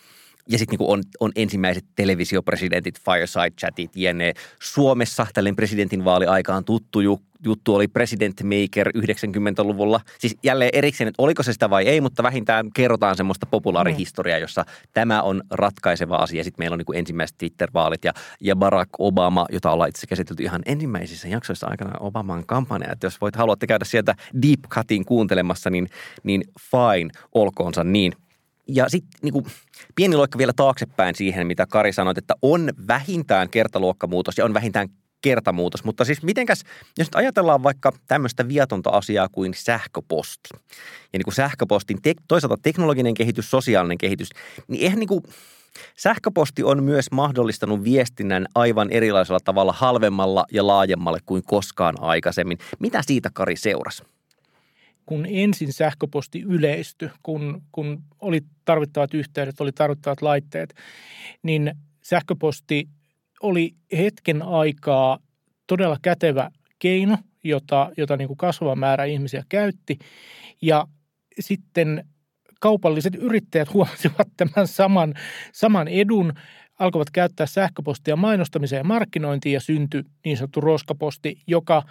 [0.48, 4.34] ja sitten niin on, on ensimmäiset televisiopresidentit, fireside chatit, jne.
[4.62, 7.00] Suomessa tällainen presidentin vaaliaikaan tuttu
[7.44, 10.00] juttu oli President Maker 90-luvulla.
[10.18, 14.64] Siis jälleen erikseen, että oliko se sitä vai ei, mutta vähintään kerrotaan semmoista populaarihistoriaa, jossa
[14.92, 16.44] tämä on ratkaiseva asia.
[16.44, 20.62] Sitten meillä on niin ensimmäiset Twitter-vaalit ja, ja Barack Obama, jota ollaan itse käsitelty ihan
[20.66, 22.92] ensimmäisissä jaksoissa aikana Obaman kampanja.
[22.92, 25.88] Että jos voit haluatte käydä sieltä Deep Cutin kuuntelemassa, niin,
[26.22, 28.12] niin fine, olkoonsa niin–
[28.68, 29.46] ja sitten niin
[29.94, 34.88] pieni loikka vielä taaksepäin siihen, mitä Kari sanoi, että on vähintään kertaluokkamuutos ja on vähintään
[35.20, 35.84] kertamuutos.
[35.84, 36.64] Mutta siis mitenkäs,
[36.98, 40.48] jos nyt ajatellaan vaikka tämmöistä viatonta asiaa kuin sähköposti.
[40.52, 40.58] Ja
[41.12, 44.28] niin kuin sähköpostin te, toisaalta teknologinen kehitys, sosiaalinen kehitys,
[44.68, 45.22] niin eihän niin kuin,
[45.96, 52.58] Sähköposti on myös mahdollistanut viestinnän aivan erilaisella tavalla halvemmalla ja laajemmalle kuin koskaan aikaisemmin.
[52.78, 54.02] Mitä siitä Kari seurasi?
[55.08, 60.74] Kun ensin sähköposti yleistyi, kun, kun oli tarvittavat yhteydet, oli tarvittavat laitteet,
[61.42, 62.88] niin sähköposti
[63.42, 65.18] oli hetken aikaa
[65.66, 69.98] todella kätevä keino, jota, jota niin kuin kasvava määrä ihmisiä käytti.
[70.62, 70.86] Ja
[71.40, 72.04] sitten
[72.60, 75.14] kaupalliset yrittäjät huomasivat tämän saman,
[75.52, 76.32] saman edun,
[76.78, 81.82] alkoivat käyttää sähköpostia mainostamiseen ja markkinointiin ja syntyi niin sanottu roskaposti, joka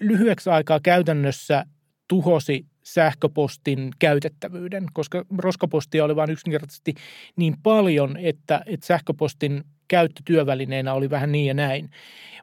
[0.00, 1.64] lyhyeksi aikaa käytännössä
[2.08, 6.94] tuhosi sähköpostin käytettävyyden, koska roskapostia oli vain yksinkertaisesti
[7.36, 11.90] niin paljon, että, että sähköpostin käyttö työvälineenä oli vähän niin ja näin.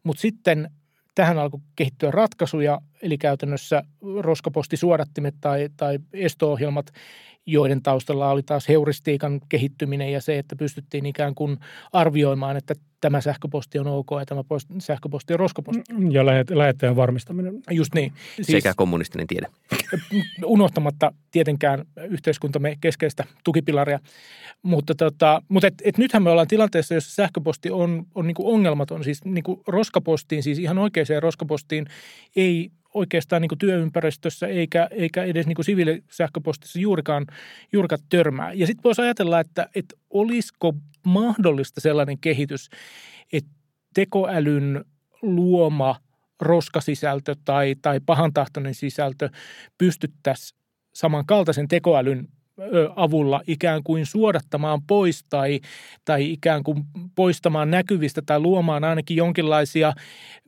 [0.04, 0.70] Mutta sitten
[1.16, 3.84] tähän alkoi kehittyä ratkaisuja, eli käytännössä
[4.20, 6.92] roskapostisuodattimet tai, tai esto-ohjelmat,
[7.46, 11.58] joiden taustalla oli taas heuristiikan kehittyminen ja se, että pystyttiin ikään kuin
[11.92, 14.44] arvioimaan, että tämä sähköposti on ok ja tämä
[14.80, 15.82] sähköposti on roskaposti.
[15.94, 17.62] Mm, ja lähettäjän varmistaminen.
[17.72, 18.14] Just niin.
[18.36, 19.48] Siis, Sekä kommunistinen tiede.
[20.46, 24.00] Unohtamatta tietenkään yhteiskuntamme keskeistä tukipilaria.
[24.62, 29.04] Mutta, tota, mutta et, et nythän me ollaan tilanteessa, jossa sähköposti on, on niin ongelmaton.
[29.04, 31.86] Siis niin roskapostiin, siis ihan oikeaan roskapostiin
[32.36, 37.26] ei oikeastaan niin työympäristössä eikä, eikä edes niin siviilisähköpostissa juurikaan,
[37.74, 38.54] juurikaan törmää.
[38.54, 40.74] Ja sitten voisi ajatella, että, että olisiko
[41.06, 42.70] mahdollista sellainen kehitys,
[43.34, 43.52] että
[43.94, 44.86] tekoälyn
[45.22, 45.96] luoma
[46.40, 49.30] roskasisältö tai, tai pahantahtoinen sisältö
[49.78, 50.60] pystyttäisiin
[50.94, 52.28] samankaltaisen tekoälyn
[52.96, 55.60] avulla ikään kuin suodattamaan pois tai,
[56.06, 56.84] tai ikään kuin
[57.16, 59.94] poistamaan näkyvistä tai luomaan ainakin jonkinlaisia,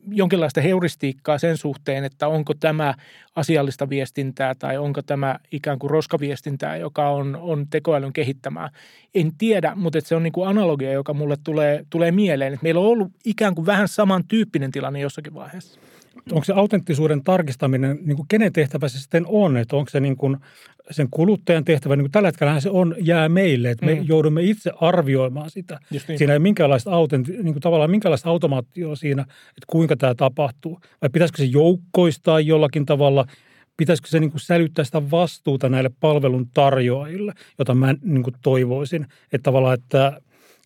[0.08, 2.94] jonkinlaista heuristiikkaa sen suhteen, että onko tämä
[3.36, 8.70] asiallista viestintää tai onko tämä ikään kuin roskaviestintää, joka on, on tekoälyn kehittämää.
[9.14, 12.52] En tiedä, mutta se on niin kuin analogia, joka mulle tulee, tulee mieleen.
[12.52, 15.85] Että meillä on ollut ikään kuin vähän samantyyppinen tilanne jossakin vaiheessa
[16.32, 19.56] onko se autenttisuuden tarkistaminen, niin kuin kenen tehtävä se sitten on?
[19.56, 20.36] Että onko se niin kuin
[20.90, 24.04] sen kuluttajan tehtävä, niin kuin tällä hetkellä se on, jää meille, että me mm.
[24.08, 25.78] joudumme itse arvioimaan sitä.
[26.08, 26.18] niin.
[26.18, 30.80] Siinä ei minkäänlaista, autent, niin kuin tavallaan minkäänlaista automaatioa siinä, että kuinka tämä tapahtuu.
[31.02, 33.26] Vai pitäisikö se joukkoistaa jollakin tavalla,
[33.76, 39.06] pitäisikö se niin kuin sälyttää sitä vastuuta näille palvelun tarjoajille, jota mä niin kuin toivoisin,
[39.32, 40.20] että tavallaan, että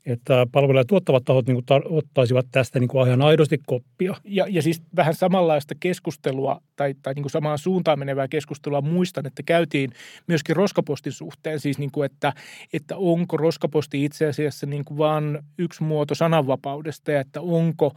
[0.06, 4.14] että palveluja tuottavat tahot niin tar- ottaisivat tästä niin kuin ihan aidosti koppia.
[4.24, 9.26] Ja, ja siis vähän samanlaista keskustelua tai, tai niin kuin samaan suuntaan menevää keskustelua muistan,
[9.26, 9.90] että käytiin
[10.26, 12.32] myöskin roskapostin suhteen, siis niin kuin, että,
[12.72, 17.92] että onko roskaposti itse asiassa niin kuin vaan yksi muoto sananvapaudesta ja että onko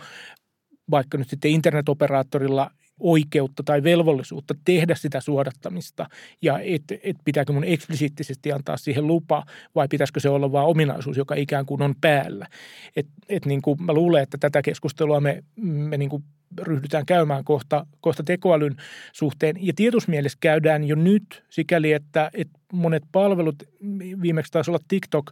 [0.92, 6.10] vaikka nyt sitten internetoperaattorilla oikeutta tai velvollisuutta tehdä sitä suodattamista
[6.41, 11.17] ja että et pitääkö mun eksplisiittisesti antaa siihen lupa vai pitäisikö se olla vain ominaisuus,
[11.17, 12.47] joka ikään kuin on päällä.
[12.95, 16.23] Et, et niin kuin mä luulen, että tätä keskustelua me, me niin kuin
[16.62, 18.75] ryhdytään käymään kohta, kohta tekoälyn
[19.13, 19.56] suhteen.
[19.60, 23.63] Ja tietosmielessä käydään jo nyt sikäli, että, että monet palvelut,
[24.21, 25.32] viimeksi taisi olla TikTok,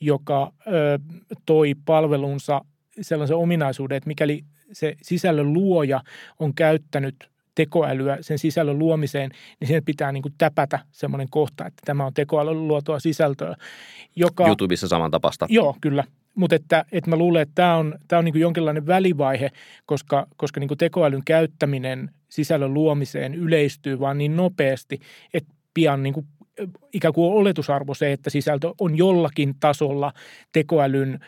[0.00, 0.98] joka ö,
[1.46, 2.64] toi palvelunsa
[3.00, 6.00] sellaisen ominaisuuden, että mikäli se sisällön luoja
[6.38, 9.30] on käyttänyt tekoälyä sen sisällön luomiseen,
[9.60, 13.56] niin sen pitää niin kuin täpätä semmoinen kohta, että tämä on tekoälyn luotua sisältöä.
[14.16, 15.46] Joka, YouTubessa saman tapasta.
[15.48, 16.04] Joo, kyllä.
[16.34, 19.50] Mutta että, että mä luulen, että tämä on, tämä on niin kuin jonkinlainen välivaihe,
[19.86, 25.00] koska, koska niin kuin tekoälyn käyttäminen sisällön luomiseen yleistyy vaan niin nopeasti,
[25.34, 26.26] että pian niin kuin
[26.92, 30.12] ikään kuin oletusarvo se, että sisältö on jollakin tasolla
[30.52, 31.20] tekoälyn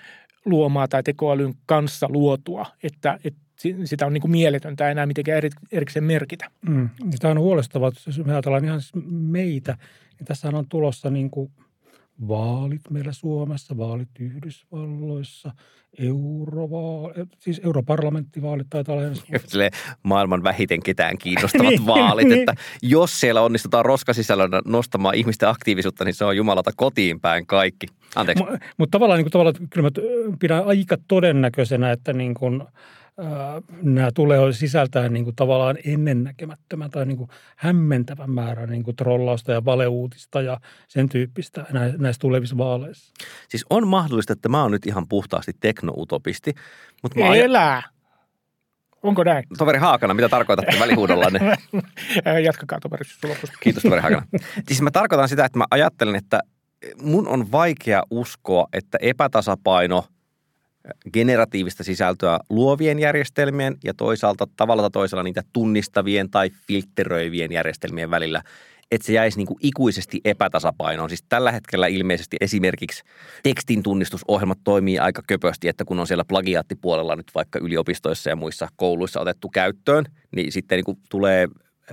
[0.45, 3.41] luomaa tai tekoälyn kanssa luotua, että, että
[3.85, 6.51] sitä on niin kuin mieletöntä enää mitenkään erikseen merkitä.
[6.69, 6.89] Mm.
[7.21, 8.81] Tämä on huolestavaa, jos me ajatellaan ihan
[9.11, 9.79] meitä,
[10.19, 11.51] niin tässä on tulossa niin kuin–
[12.29, 15.53] vaalit meillä Suomessa, vaalit Yhdysvalloissa,
[15.98, 19.70] eurovaali, siis europarlamenttivaalit taitaa olla Sille
[20.03, 22.38] maailman vähiten ketään kiinnostavat niin, vaalit, niin.
[22.38, 27.87] että jos siellä onnistutaan roskasisällönä nostamaan ihmisten aktiivisuutta, niin se on jumalata kotiin päin kaikki.
[28.16, 28.44] Anteeksi.
[28.44, 32.62] Mutta mut tavallaan, niin kuin, tavallaan kyllä mä pidän aika todennäköisenä, että niin kuin–
[33.83, 39.53] nämä tulee sisältää niin kuin tavallaan ennennäkemättömän tai niin kuin hämmentävän määrän niin kuin trollausta
[39.53, 41.66] ja valeuutista ja sen tyyppistä
[41.98, 43.14] näissä tulevissa vaaleissa.
[43.48, 46.55] Siis on mahdollista, että mä oon nyt ihan puhtaasti teknoutopisti.
[47.03, 47.83] Mutta mä Elää!
[49.03, 49.44] Onko näin?
[49.59, 51.40] Toveri Haakana, mitä tarkoitatte välihuudollanne?
[52.44, 53.05] Jatkakaa toveri
[53.61, 54.27] Kiitos toveri Haakana.
[54.68, 56.40] Siis mä tarkoitan sitä, että mä ajattelen, että
[57.03, 60.05] mun on vaikea uskoa, että epätasapaino–
[61.12, 68.42] generatiivista sisältöä luovien järjestelmien ja toisaalta tavalla tai toisella niitä tunnistavien tai filtteröivien järjestelmien välillä,
[68.90, 71.09] että se jäisi niin kuin ikuisesti epätasapainoon.
[71.09, 73.03] Siis tällä hetkellä ilmeisesti esimerkiksi
[73.42, 78.68] tekstin tunnistusohjelmat toimii aika köpösti, että kun on siellä plagiaattipuolella nyt vaikka yliopistoissa ja muissa
[78.77, 80.05] kouluissa otettu käyttöön,
[80.37, 81.49] niin sitten niin kuin tulee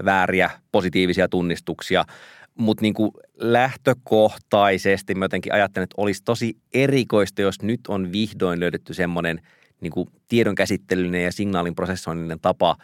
[0.06, 2.06] vääriä positiivisia tunnistuksia–
[2.58, 2.94] mutta niin
[3.36, 9.42] lähtökohtaisesti mä jotenkin ajattelen, että olisi tosi erikoista, jos nyt on vihdoin löydetty semmoinen
[9.82, 12.76] niin kuin tiedonkäsittelyllinen ja signaalin prosessoinninen tapa,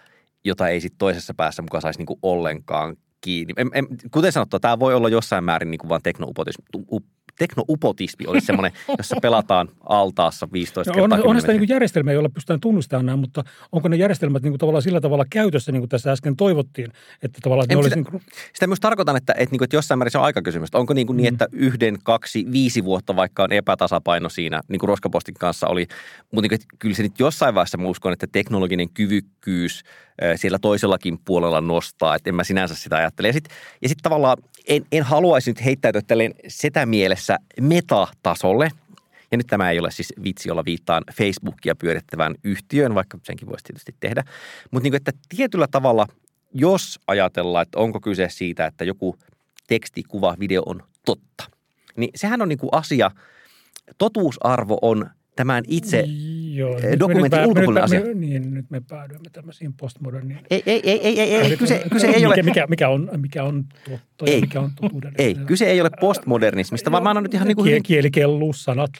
[0.43, 3.53] jota ei sitten toisessa päässä mukaan saisi niin ollenkaan kiinni.
[3.57, 6.01] En, en, kuten sanottu, tämä voi olla jossain määrin niin vain
[7.37, 11.19] teknoupotismi olisi semmoinen, jossa pelataan altaassa 15 kertaa.
[11.23, 14.59] On, on sitä niin järjestelmää, jolla pystytään tunnistamaan nämä, mutta onko ne järjestelmät niin kuin
[14.59, 16.91] tavallaan sillä tavalla käytössä, niin kuin tässä äsken toivottiin,
[17.23, 18.21] että tavallaan että ne olisi sitä, niin kuin...
[18.53, 20.75] sitä myös tarkoitan, että, että, niin kuin, että jossain määrin se on aikakysymys.
[20.75, 21.35] Onko niin, kuin niin, mm.
[21.35, 25.87] että yhden, kaksi, viisi vuotta vaikka on epätasapaino siinä, niin kuin Roskapostin kanssa oli,
[26.31, 29.83] mutta niin kuin, että kyllä se nyt jossain vaiheessa uskon, että teknologinen kyvykkyys–
[30.35, 33.27] siellä toisellakin puolella nostaa, että en mä sinänsä sitä ajattele.
[33.27, 38.71] Ja sitten ja sit tavallaan en, en haluaisi nyt heittäytyä tälleen sitä mielessä metatasolle,
[39.31, 43.65] ja nyt tämä ei ole siis vitsi, jolla viittaan Facebookia pyörittävään yhtiöön, vaikka senkin voisi
[43.65, 44.23] tietysti tehdä.
[44.71, 46.07] Mutta niin kuin, että tietyllä tavalla,
[46.53, 49.15] jos ajatellaan, että onko kyse siitä, että joku
[49.67, 51.43] teksti, kuva, video on totta,
[51.95, 53.11] niin sehän on niin kuin asia,
[53.97, 56.03] totuusarvo on tämän itse
[56.57, 57.99] Joo, eh, dokumentin ulkopuolinen asia.
[57.99, 60.39] Me, niin, nyt me päädyimme tämmöisiin postmoderniin.
[60.49, 62.35] Ei, ei, ei, ei, ei, ei kyse, kyse ei ole...
[62.43, 63.65] Mikä, mikä, on, mikä on
[64.17, 65.23] totta ei, mikä on totuudellista.
[65.23, 67.69] Ei, kyse ei ole postmodernismista, vaan mä annan nyt ihan niin kuin...
[67.69, 68.91] Kiel, kielikellu, sanat,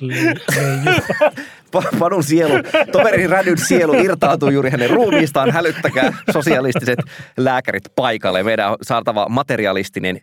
[2.00, 2.54] Panun sielu,
[2.92, 5.52] toverin rädyn sielu irtautuu juuri hänen ruumiistaan.
[5.52, 7.00] Hälyttäkää sosialistiset
[7.38, 8.44] lääkärit paikalle.
[8.44, 10.22] Meidän on saatava materialistinen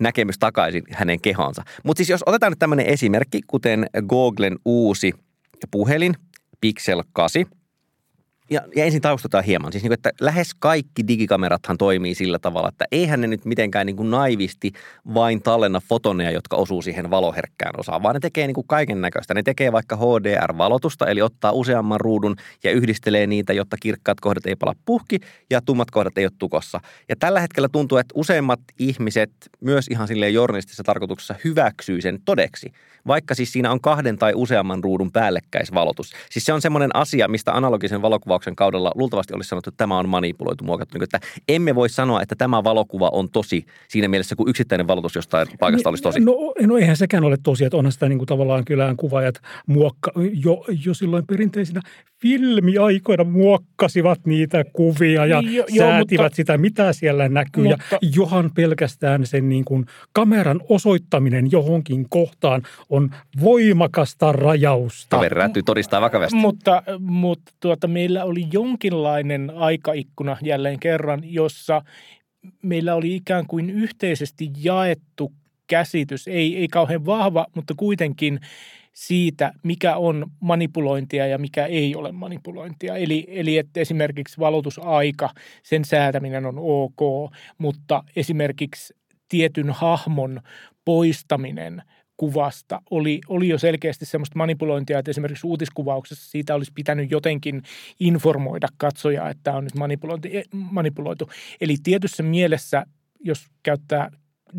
[0.00, 1.62] näkemys takaisin hänen kehonsa.
[1.84, 5.12] Mutta siis jos otetaan nyt tämmöinen esimerkki, kuten Googlen uusi–
[5.70, 6.14] puhelin
[6.60, 7.48] Pixel 8–
[8.50, 9.72] ja, ja ensin taustataan hieman.
[9.72, 13.86] Siis niin kuin, että lähes kaikki digikamerathan toimii sillä tavalla, että eihän ne nyt mitenkään
[13.86, 14.72] niin kuin naivisti
[15.14, 19.34] vain tallenna fotoneja, jotka osuu siihen valoherkkään osaan, vaan ne tekee niin kuin kaiken näköistä.
[19.34, 24.56] Ne tekee vaikka HDR-valotusta, eli ottaa useamman ruudun ja yhdistelee niitä, jotta kirkkaat kohdat ei
[24.56, 25.18] pala puhki
[25.50, 26.80] ja tummat kohdat ei ole tukossa.
[27.08, 32.72] Ja tällä hetkellä tuntuu, että useimmat ihmiset myös ihan silleen journalistisessa tarkoituksessa hyväksyy sen todeksi,
[33.06, 36.12] vaikka siis siinä on kahden tai useamman ruudun päällekkäisvalotus.
[36.30, 39.98] Siis se on semmoinen asia, mistä analogisen valokuva kuvauksen kaudella luultavasti olisi sanottu, että tämä
[39.98, 40.98] on manipuloitu, muokattu.
[40.98, 45.14] Niin, että emme voi sanoa, että tämä valokuva on tosi siinä mielessä, kun yksittäinen valotus
[45.14, 46.20] jostain paikasta olisi tosi.
[46.20, 46.32] No,
[46.66, 49.34] no eihän sekään ole tosi, että onhan sitä niin kuin tavallaan kylään kuvaajat
[49.66, 50.12] muokka,
[50.44, 51.80] jo, jo silloin perinteisinä
[52.22, 57.64] filmiaikoina muokkasivat niitä kuvia ja jo, säätivät mutta, sitä, mitä siellä näkyy.
[57.64, 65.16] Mutta, ja johan pelkästään sen niin kuin kameran osoittaminen johonkin kohtaan on voimakasta rajausta.
[65.16, 66.36] Kaveri todistaa vakavasti.
[66.36, 71.82] Mutta, mutta tuota, meillä oli jonkinlainen aikaikkuna jälleen kerran, jossa
[72.62, 75.32] meillä oli ikään kuin yhteisesti jaettu
[75.66, 78.40] käsitys, ei, ei kauhean vahva, mutta kuitenkin
[78.92, 82.96] siitä, mikä on manipulointia ja mikä ei ole manipulointia.
[82.96, 85.30] Eli, eli että esimerkiksi valotusaika,
[85.62, 88.94] sen säätäminen on ok, mutta esimerkiksi
[89.28, 90.40] tietyn hahmon
[90.84, 91.82] poistaminen
[92.20, 97.62] kuvasta oli, oli jo selkeästi semmoista manipulointia, että esimerkiksi uutiskuvauksessa siitä olisi pitänyt jotenkin
[98.00, 99.74] informoida katsojaa, että tämä on nyt
[100.70, 101.30] manipuloitu.
[101.60, 102.86] Eli tietyssä mielessä,
[103.20, 104.10] jos käyttää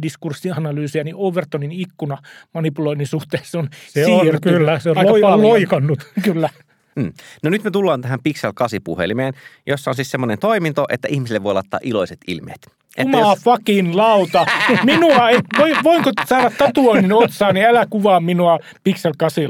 [0.01, 2.17] diskurssianalyysiä, niin Overtonin ikkuna
[2.53, 5.47] manipuloinnin suhteessa on se siirtynyt on, kyllä, se on aika loi, paljon.
[5.49, 5.99] loikannut.
[6.25, 6.49] kyllä.
[6.95, 7.13] Mm.
[7.43, 9.33] No nyt me tullaan tähän Pixel 8 puhelimeen,
[9.67, 12.80] jossa on siis semmoinen toiminto, että ihmisille voi laittaa iloiset ilmeet.
[12.97, 13.39] Että jos...
[13.39, 14.45] fucking lauta.
[14.83, 15.39] Minua ei,
[15.83, 19.43] voinko saada tatuoinnin otsaan, niin älä kuvaa minua Pixel 8.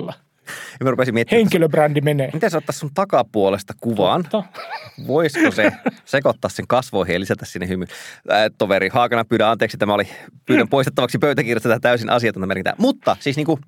[0.80, 2.30] Ja mä rupesin miettimään, Henkilöbrändi menee.
[2.34, 4.24] Miten sä ottaa sun takapuolesta kuvan?
[4.30, 4.62] Totta.
[5.08, 5.72] Voisiko se
[6.06, 7.86] sekoittaa sen kasvoihin ja lisätä sinne hymy?
[8.32, 10.08] Äh, toveri Haakana pyydän anteeksi, tämä oli
[10.46, 12.76] pyydän poistettavaksi pöytäkirjasta täysin asiatonta merkintää.
[12.78, 13.60] Mutta siis niin kuin,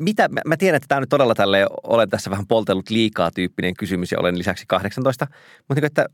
[0.00, 3.74] mitä, mä tiedän, että tämä on nyt todella tälle olen tässä vähän poltellut liikaa tyyppinen
[3.74, 5.26] kysymys ja olen lisäksi 18,
[5.68, 6.06] mutta niin, että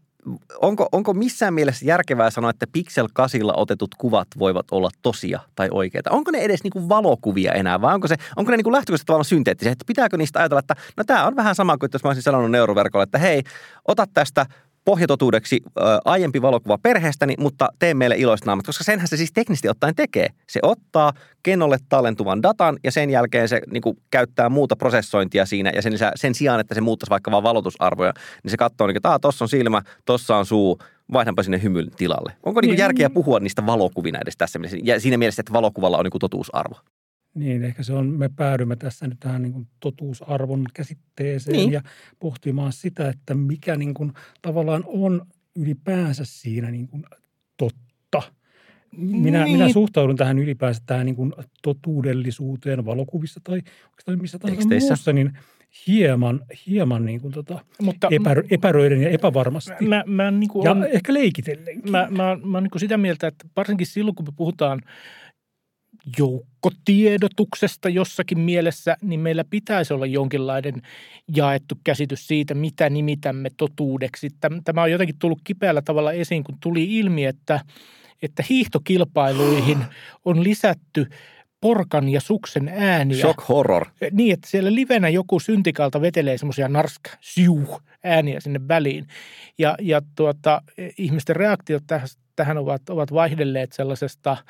[0.63, 5.69] onko, onko missään mielessä järkevää sanoa, että Pixel 8 otetut kuvat voivat olla tosia tai
[5.71, 6.11] oikeita?
[6.11, 9.73] Onko ne edes niin valokuvia enää vai onko, se, onko ne niin lähtökohtaisesti tavallaan synteettisiä?
[9.73, 12.51] Että pitääkö niistä ajatella, että no tämä on vähän sama kuin jos mä olisin sanonut
[12.51, 13.43] neuroverkolle, että hei,
[13.89, 14.47] ota tästä
[14.89, 19.69] pohjatotuudeksi ä, aiempi valokuva perheestäni, mutta tee meille iloista naamat, koska senhän se siis teknisesti
[19.69, 20.29] ottaen tekee.
[20.51, 25.73] Se ottaa kennolle tallentuvan datan ja sen jälkeen se niin kuin, käyttää muuta prosessointia siinä
[25.75, 29.19] ja sen, sen sijaan, että se muuttaisi vaikka vain valotusarvoja, niin se katsoo, niin, että
[29.23, 30.79] tuossa on silmä, tuossa on suu,
[31.13, 32.33] vaihdanpa sinne hymyn tilalle.
[32.43, 34.79] Onko niin, niin järkeä puhua niistä valokuvina edes tässä mielessä?
[34.83, 36.77] Ja siinä mielessä, että valokuvalla on niin kuin totuusarvo.
[37.35, 41.73] Niin, ehkä se on, me päädymme tässä nyt tähän niin kuin totuusarvon käsitteeseen niin.
[41.73, 41.83] ja
[42.19, 44.13] pohtimaan sitä, että mikä niin kuin
[44.43, 47.05] tavallaan on ylipäänsä siinä niin kuin
[47.57, 48.23] totta.
[48.97, 49.59] Minä, niin.
[49.59, 53.63] minä suhtaudun tähän ylipäänsä tähän niin kuin totuudellisuuteen valokuvissa tai
[54.21, 55.39] missä tahansa muussa, niin
[55.87, 59.87] hieman, hieman niin kuin tota Mutta, epärö, epäröiden ja epävarmasti.
[59.89, 61.91] Mä, mä niin kuin ja on, ehkä leikitellenkin.
[61.91, 64.81] Mä, mä, mä, mä niin kuin sitä mieltä, että varsinkin silloin, kun me puhutaan–
[66.19, 70.83] joukkotiedotuksesta jossakin mielessä, niin meillä pitäisi olla jonkinlainen
[71.37, 74.31] jaettu käsitys siitä, mitä nimitämme totuudeksi.
[74.65, 77.61] Tämä on jotenkin tullut kipeällä tavalla esiin, kun tuli ilmi, että,
[78.23, 79.79] että hiihtokilpailuihin
[80.25, 81.07] on lisätty
[81.61, 83.21] porkan ja suksen ääniä.
[83.21, 83.87] Shock horror.
[84.11, 89.07] Niin, että siellä livenä joku syntikalta vetelee semmoisia narsk, siu ääniä sinne väliin.
[89.59, 90.63] Ja, ja tuota,
[90.99, 91.83] ihmisten reaktiot
[92.37, 94.37] tähän ovat, ovat vaihdelleet sellaisesta–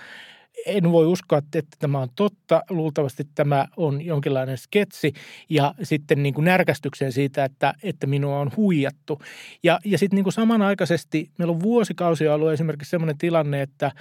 [0.66, 2.62] en voi uskoa, että tämä on totta.
[2.70, 5.12] Luultavasti tämä on jonkinlainen sketsi
[5.50, 9.22] ja sitten niin kuin närkästyksen siitä, että, että minua on huijattu.
[9.62, 13.92] Ja, ja sitten niin kuin samanaikaisesti meillä on vuosikausia ollut esimerkiksi sellainen tilanne, että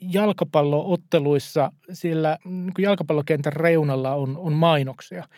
[0.00, 5.24] jalkapallootteluissa siellä niin kuin jalkapallokentän reunalla on, on mainoksia–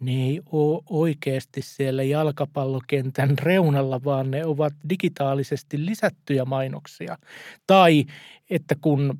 [0.00, 7.18] ne ei ole oikeasti siellä jalkapallokentän reunalla, vaan ne ovat digitaalisesti lisättyjä mainoksia.
[7.66, 8.04] Tai
[8.50, 9.18] että kun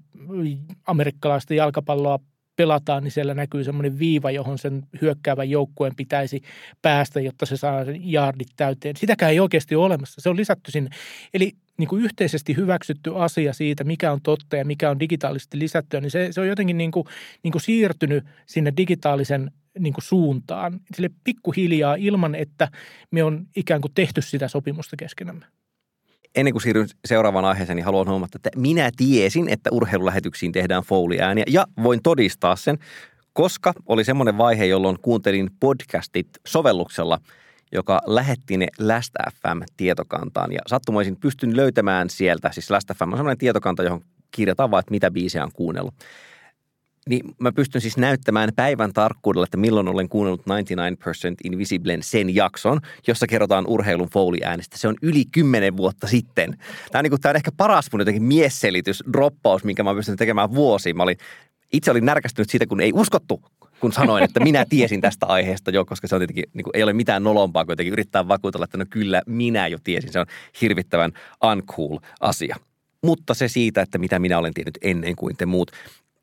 [0.87, 2.19] amerikkalaista jalkapalloa
[2.57, 6.43] pelataan, niin siellä näkyy semmoinen viiva, johon sen hyökkäävän joukkueen pitäisi
[6.83, 8.97] päästä, jotta se saa sen jaardit täyteen.
[8.97, 10.21] Sitäkään ei oikeasti ole olemassa.
[10.21, 10.91] Se on lisätty sinne.
[11.35, 16.01] Eli niin kuin yhteisesti hyväksytty asia siitä, mikä on totta ja mikä on digitaalisesti lisättyä,
[16.01, 17.07] niin se, se on jotenkin niin kuin,
[17.43, 22.69] niin kuin siirtynyt sinne digitaalisen niin kuin suuntaan, sille pikkuhiljaa ilman, että
[23.11, 25.45] me on ikään kuin tehty sitä sopimusta keskenämme.
[26.35, 31.45] Ennen kuin siirryn seuraavaan aiheeseen, niin haluan huomata, että minä tiesin, että urheilulähetyksiin tehdään Foley-ääniä
[31.49, 32.79] ja voin todistaa sen,
[33.33, 37.19] koska oli semmoinen vaihe, jolloin kuuntelin podcastit sovelluksella,
[37.73, 40.53] joka lähetti ne Last FM-tietokantaan.
[40.53, 44.91] Ja sattumoisin pystyn löytämään sieltä, siis Last FM on semmoinen tietokanta, johon kirjataan vaan, että
[44.91, 45.95] mitä biisejä on kuunnellut
[47.09, 50.45] niin mä pystyn siis näyttämään päivän tarkkuudella, että milloin olen kuunnellut 99%
[51.45, 54.79] Invisiblen sen jakson, jossa kerrotaan urheilun Foley-äänestä.
[54.79, 56.59] Se on yli kymmenen vuotta sitten.
[56.93, 60.17] Tämä on, niin kuin, tämä on ehkä paras mun jotenkin miesselitys, droppaus, minkä mä pystyn
[60.17, 60.97] tekemään vuosiin.
[60.97, 61.17] Mä olin,
[61.73, 63.43] itse olin närkästynyt siitä, kun ei uskottu
[63.81, 66.83] kun sanoin, että minä tiesin tästä aiheesta jo, koska se on tietenkin, niin kuin, ei
[66.83, 70.13] ole mitään nolompaa kuin jotenkin yrittää vakuutella, että no kyllä minä jo tiesin.
[70.13, 70.27] Se on
[70.61, 71.13] hirvittävän
[71.45, 72.57] uncool asia.
[73.03, 75.71] Mutta se siitä, että mitä minä olen tiennyt ennen kuin te muut.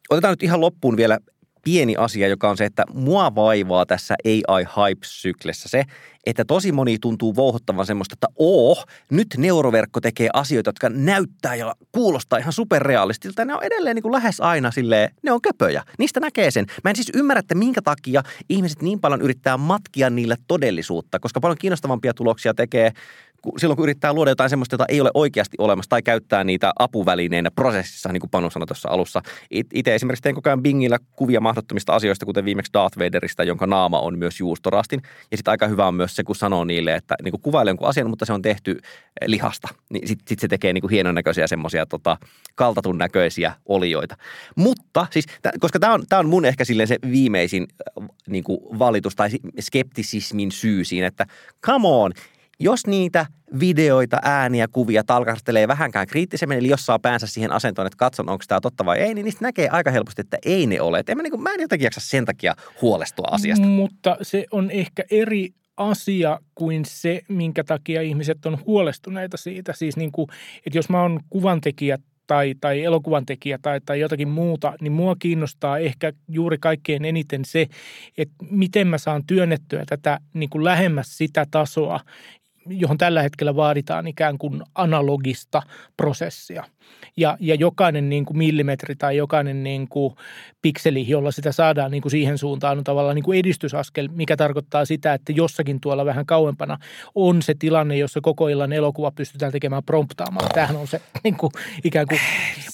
[0.09, 1.19] Otetaan nyt ihan loppuun vielä
[1.65, 5.83] pieni asia, joka on se, että mua vaivaa tässä AI-hype-syklessä se,
[6.25, 11.75] että tosi moni tuntuu vouhottavan semmoista, että oo, nyt neuroverkko tekee asioita, jotka näyttää ja
[11.91, 13.41] kuulostaa ihan superrealistilta.
[13.41, 15.83] Ja ne on edelleen niin kuin lähes aina silleen, ne on köpöjä.
[15.99, 16.65] Niistä näkee sen.
[16.83, 21.39] Mä en siis ymmärrä, että minkä takia ihmiset niin paljon yrittää matkia niille todellisuutta, koska
[21.39, 22.91] paljon kiinnostavampia tuloksia tekee
[23.57, 27.51] silloin kun yrittää luoda jotain semmoista, jota ei ole oikeasti olemassa tai käyttää niitä apuvälineinä
[27.51, 29.21] prosessissa, niin kuin Panu sanoi tuossa alussa.
[29.73, 33.99] Itse esimerkiksi tein koko ajan Bingillä kuvia mahdottomista asioista, kuten viimeksi Darth Vaderista, jonka naama
[33.99, 35.01] on myös juustorastin.
[35.31, 37.87] Ja sitten aika hyvä on myös se, kun sanoo niille, että niin kuin kuvailee jonkun
[37.87, 39.67] asian, mutta se on tehty eh, lihasta.
[39.89, 42.17] Niin sitten sit se tekee niin kuin hienon näköisiä semmoisia tota,
[42.55, 44.15] kaltatun näköisiä olioita.
[44.55, 47.67] Mutta siis, t- koska tämä on, tää on mun ehkä silleen se viimeisin
[48.01, 49.29] äh, niin kuin valitus tai
[49.59, 51.25] skeptisismin syy siinä, että
[51.65, 52.11] come on,
[52.59, 53.25] jos niitä
[53.59, 58.43] videoita, ääniä, kuvia tarkastelee vähänkään kriittisemmin, eli jos saa päänsä siihen asentoon, että katson, onko
[58.47, 60.99] tämä totta vai ei, niin niistä näkee aika helposti, että ei ne ole.
[60.99, 63.65] Et en mä, niin kuin, mä en jotenkin jaksa sen takia huolestua asiasta.
[63.65, 69.73] Mutta se on ehkä eri asia kuin se, minkä takia ihmiset on huolestuneita siitä.
[69.73, 70.27] Siis niin kuin,
[70.65, 71.97] että jos mä oon kuvantekijä
[72.27, 77.45] tai, tai elokuvan tekijä tai, tai jotakin muuta, niin mua kiinnostaa ehkä juuri kaikkein eniten
[77.45, 77.67] se,
[78.17, 81.99] että miten mä saan työnnettyä tätä niin kuin lähemmäs sitä tasoa,
[82.69, 85.61] johon tällä hetkellä vaaditaan ikään kuin analogista
[85.97, 86.63] prosessia.
[87.17, 90.15] Ja, ja jokainen niin kuin millimetri tai jokainen niin kuin
[90.61, 94.85] pikseli, jolla sitä saadaan niin kuin siihen suuntaan, on tavallaan niin kuin edistysaskel, mikä tarkoittaa
[94.85, 96.77] sitä, että jossakin tuolla vähän kauempana
[97.15, 100.49] on se tilanne, jossa koko illan elokuva pystytään tekemään promptaamalla.
[100.53, 101.51] Tämähän on se niin kuin,
[101.83, 102.19] ikään kuin,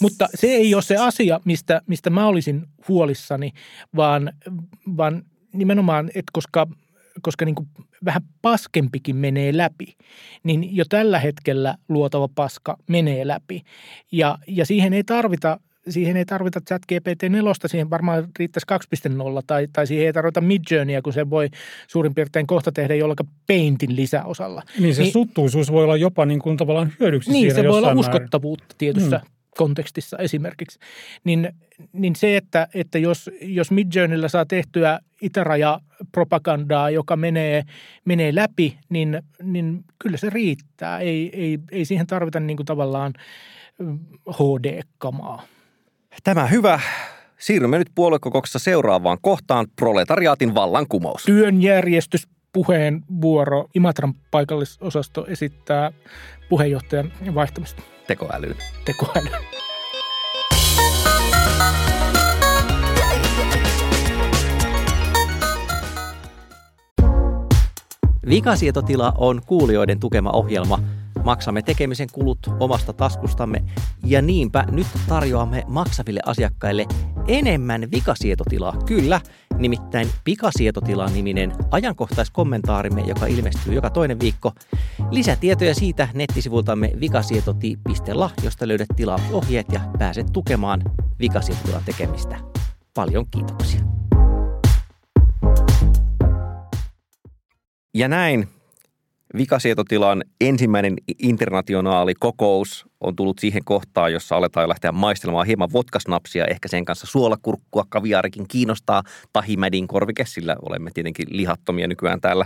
[0.01, 3.51] mutta se ei ole se asia, mistä, mistä mä olisin huolissani,
[3.95, 4.33] vaan,
[4.97, 5.23] vaan
[5.53, 6.67] nimenomaan, että koska–
[7.21, 7.67] koska niin kuin
[8.05, 9.95] vähän paskempikin menee läpi,
[10.43, 13.61] niin jo tällä hetkellä luotava paska menee läpi.
[14.11, 15.59] Ja, ja siihen ei tarvita
[15.89, 18.67] siihen ei tarvita chat GPT-4, siihen varmaan riittäisi
[19.09, 21.49] 2.0 tai, tai siihen ei tarvita Midjourneya, kun se voi
[21.87, 24.63] suurin piirtein kohta tehdä jollakin Paintin lisäosalla.
[24.79, 27.87] Niin se niin, suttuisuus voi olla jopa niin kuin tavallaan hyödyksi Niin, se voi olla
[27.87, 27.99] määrin.
[27.99, 30.79] uskottavuutta tietyssä hmm kontekstissa esimerkiksi,
[31.23, 31.53] niin,
[31.93, 37.63] niin se, että, että jos, jos Midjourneyllä saa tehtyä itäraja-propagandaa, joka menee,
[38.05, 40.99] menee läpi, niin, niin kyllä se riittää.
[40.99, 43.13] Ei, ei, ei siihen tarvita niin kuin tavallaan
[44.29, 45.43] HD-kamaa.
[46.23, 46.79] Tämä hyvä.
[47.37, 51.23] Siirrymme nyt puoluekokouksessa seuraavaan kohtaan, proletariaatin vallankumous.
[51.23, 53.65] Työnjärjestys puheenvuoro.
[53.75, 55.91] Imatran paikallisosasto esittää
[56.49, 58.55] puheenjohtajan vaihtamista tekoälyyn.
[58.85, 59.41] Tekoälyyn.
[68.29, 70.79] Vikasietotila on kuulijoiden tukema ohjelma.
[71.23, 73.63] Maksamme tekemisen kulut omasta taskustamme
[74.05, 76.85] ja niinpä nyt tarjoamme maksaville asiakkaille
[77.27, 78.77] enemmän vikasietotilaa.
[78.85, 79.21] Kyllä,
[79.61, 84.51] nimittäin Pikasietotila-niminen ajankohtaiskommentaarimme, joka ilmestyy joka toinen viikko.
[85.11, 90.81] Lisätietoja siitä nettisivultamme vikasietoti.la, josta löydät tilausohjeet ja pääset tukemaan
[91.19, 92.39] vikasietotilan tekemistä.
[92.93, 93.81] Paljon kiitoksia.
[97.93, 98.47] Ja näin
[99.37, 106.67] vikasietotilan ensimmäinen internationaali kokous on tullut siihen kohtaan, jossa aletaan lähteä maistelemaan hieman vodkasnapsia, ehkä
[106.67, 109.03] sen kanssa suolakurkkua, kaviaarikin kiinnostaa,
[109.33, 112.45] tahimädin korvike, sillä olemme tietenkin lihattomia nykyään täällä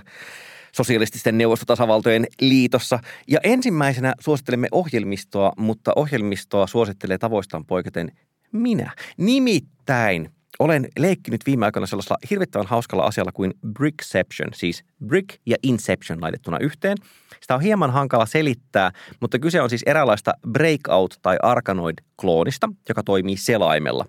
[0.75, 2.99] sosialististen neuvostotasavaltojen liitossa.
[3.27, 8.11] Ja ensimmäisenä suosittelemme ohjelmistoa, mutta ohjelmistoa suosittelee tavoistaan poiketen
[8.51, 8.91] minä.
[9.17, 10.29] Nimittäin
[10.59, 16.59] olen leikkinyt viime aikoina sellaisella hirvittävän hauskalla asialla kuin Brickception, siis Brick ja Inception laitettuna
[16.59, 16.97] yhteen.
[17.41, 23.37] Sitä on hieman hankala selittää, mutta kyse on siis eräänlaista Breakout- tai Arkanoid-kloonista, joka toimii
[23.37, 24.05] selaimella.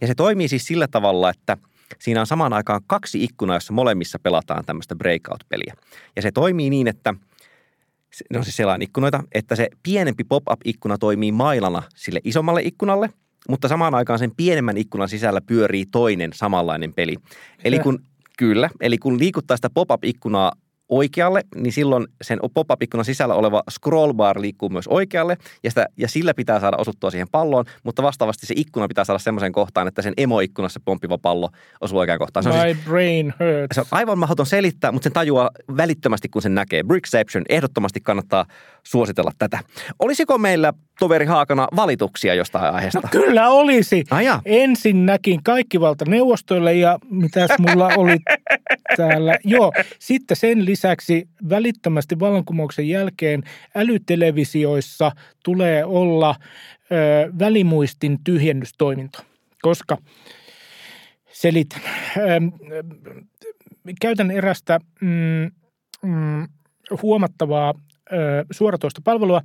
[0.00, 1.56] Ja se toimii siis sillä tavalla, että
[1.98, 5.74] siinä on samaan aikaan kaksi ikkunaa, jossa molemmissa pelataan tämmöistä Breakout-peliä.
[6.16, 7.14] Ja se toimii niin, että
[8.30, 13.10] ne on siis selainikkunoita, että se pienempi pop-up-ikkuna toimii mailana sille isommalle ikkunalle–
[13.48, 17.16] mutta samaan aikaan sen pienemmän ikkunan sisällä pyörii toinen samanlainen peli.
[17.64, 17.98] Eli kun,
[18.38, 20.52] kyllä, eli kun liikuttaa sitä pop-up-ikkunaa
[20.88, 26.34] oikealle, niin silloin sen pop-up-ikkunan sisällä oleva scrollbar liikkuu myös oikealle ja, sitä, ja sillä
[26.34, 30.14] pitää saada osuttua siihen palloon, mutta vastaavasti se ikkuna pitää saada semmoisen kohtaan, että sen
[30.16, 32.44] emoikkunassa pomppiva pallo osuu oikeaan kohtaan.
[32.44, 33.74] Se on, My siis, brain hurts.
[33.74, 36.82] Se on aivan mahdoton selittää, mutta sen tajuaa välittömästi, kun sen näkee.
[36.82, 38.46] Brickception, ehdottomasti kannattaa
[38.82, 39.58] suositella tätä.
[39.98, 43.00] Olisiko meillä toveri Haakana valituksia jostain aiheesta?
[43.00, 44.04] No, kyllä olisi.
[44.10, 48.16] Ah, Ensinnäkin kaikki valta neuvostoille ja mitäs mulla oli
[48.96, 49.38] täällä.
[49.44, 50.77] Joo, sitten sen lisäksi
[51.48, 53.42] välittömästi vallankumouksen jälkeen
[53.74, 55.12] älytelevisioissa
[55.44, 56.34] tulee olla
[56.92, 59.18] ö, välimuistin tyhjennystoiminto,
[59.62, 59.98] koska
[61.32, 61.80] selitän.
[64.00, 65.50] Käytän erästä mm,
[66.02, 66.48] mm,
[67.02, 67.74] huomattavaa
[68.50, 69.42] suoratoistopalvelua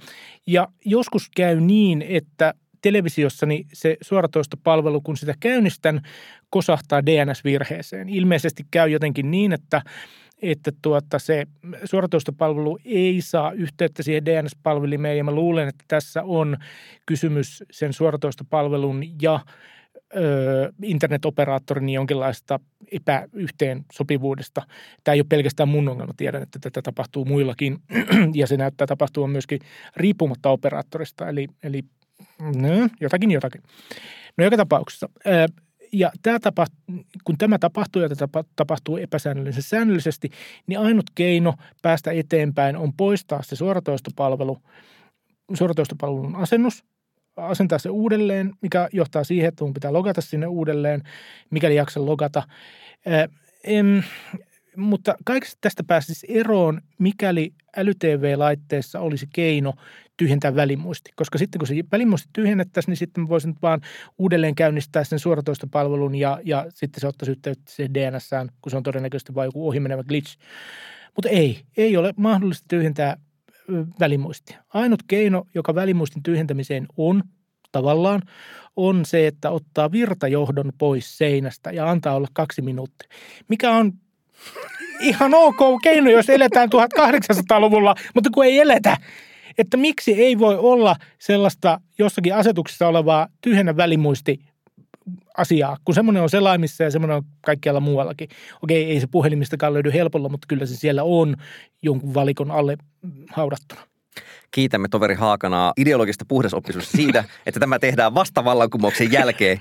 [0.48, 6.02] ja joskus käy niin, että televisiossani se suoratoistopalvelu, kun sitä käynnistän,
[6.50, 8.10] kosahtaa DNS-virheeseen.
[8.10, 9.82] Ilmeisesti käy jotenkin niin, että
[10.44, 11.48] että tuota, se
[11.86, 16.58] suoratoistopalvelu ei saa yhteyttä siihen DNS-palvelimeen ja mä luulen, että tässä on
[17.06, 19.40] kysymys sen suoratoistopalvelun ja
[20.16, 22.60] ö, internetoperaattorin jonkinlaista
[22.92, 24.62] epäyhteen sopivuudesta.
[25.04, 27.78] Tämä ei ole pelkästään mun ongelma, tiedän, että tätä tapahtuu muillakin
[28.34, 29.60] ja se näyttää tapahtua myöskin
[29.96, 31.82] riippumatta operaattorista, eli, eli
[32.40, 33.62] no, jotakin jotakin.
[34.38, 35.10] No joka tapauksessa
[35.94, 36.66] ja tämä tapa,
[37.24, 40.30] kun tämä tapahtuu ja tämä tapahtuu epäsäännöllisesti säännöllisesti,
[40.68, 44.58] niin ainut keino päästä eteenpäin on poistaa se suoratoistopalvelu,
[45.54, 46.84] suoratoistopalvelun asennus,
[47.38, 51.04] asentaa se uudelleen, mikä johtaa siihen, että mun pitää logata sinne uudelleen,
[51.50, 52.44] mikäli jaksa logata.
[54.78, 59.74] Mutta kaikesta tästä pääsisi eroon, mikäli äly-TV-laitteessa olisi keino
[60.18, 61.12] tyhjentää välimuisti.
[61.16, 63.82] Koska sitten kun se välimuisti tyhjennettäisiin, niin sitten voisin vaan
[64.18, 68.84] uudelleen käynnistää sen suoratoistopalvelun ja, ja sitten se ottaisi yhteyttä siihen DNSään, kun se on
[68.84, 70.38] todennäköisesti vain joku ohimenevä glitch.
[71.16, 73.18] Mutta ei, ei ole mahdollista tyhjentää
[74.00, 74.64] välimuistia.
[74.74, 77.24] Ainut keino, joka välimuistin tyhjentämiseen on
[77.72, 78.22] tavallaan,
[78.76, 83.10] on se, että ottaa virtajohdon pois seinästä ja antaa olla kaksi minuuttia.
[83.48, 83.94] Mikä on
[85.00, 88.98] ihan ok keino, jos eletään 1800-luvulla, mutta kun ei eletä,
[89.58, 94.40] että miksi ei voi olla sellaista jossakin asetuksessa olevaa tyhjennä välimuisti
[95.38, 98.30] asiaa, kun semmoinen on selaimissa ja semmoinen on kaikkialla muuallakin.
[98.64, 101.36] Okei, ei se puhelimistakaan löydy helpolla, mutta kyllä se siellä on
[101.82, 102.78] jonkun valikon alle
[103.30, 103.82] haudattuna.
[104.52, 109.60] Kiitämme toveri Haakanaa ideologista puhdasoppisuudesta siitä, että tämä tehdään vasta vallankumouksen jälkeen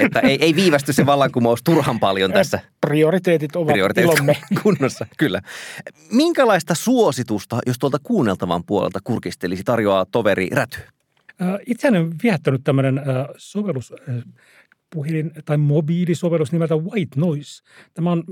[0.00, 2.60] että ei, ei viivästy se vallankumous turhan paljon tässä.
[2.80, 4.36] Prioriteetit ovat Prioriteetit ilomme.
[4.62, 5.40] kunnossa, kyllä.
[6.10, 10.78] Minkälaista suositusta, jos tuolta kuunneltavan puolelta kurkistelisi, tarjoaa toveri Räty?
[11.66, 13.00] Itseäni on viehättänyt tämmöinen
[13.36, 13.94] sovellus,
[14.94, 17.62] puhelin- tai mobiilisovellus nimeltä White Noise.
[17.94, 18.24] Tämä on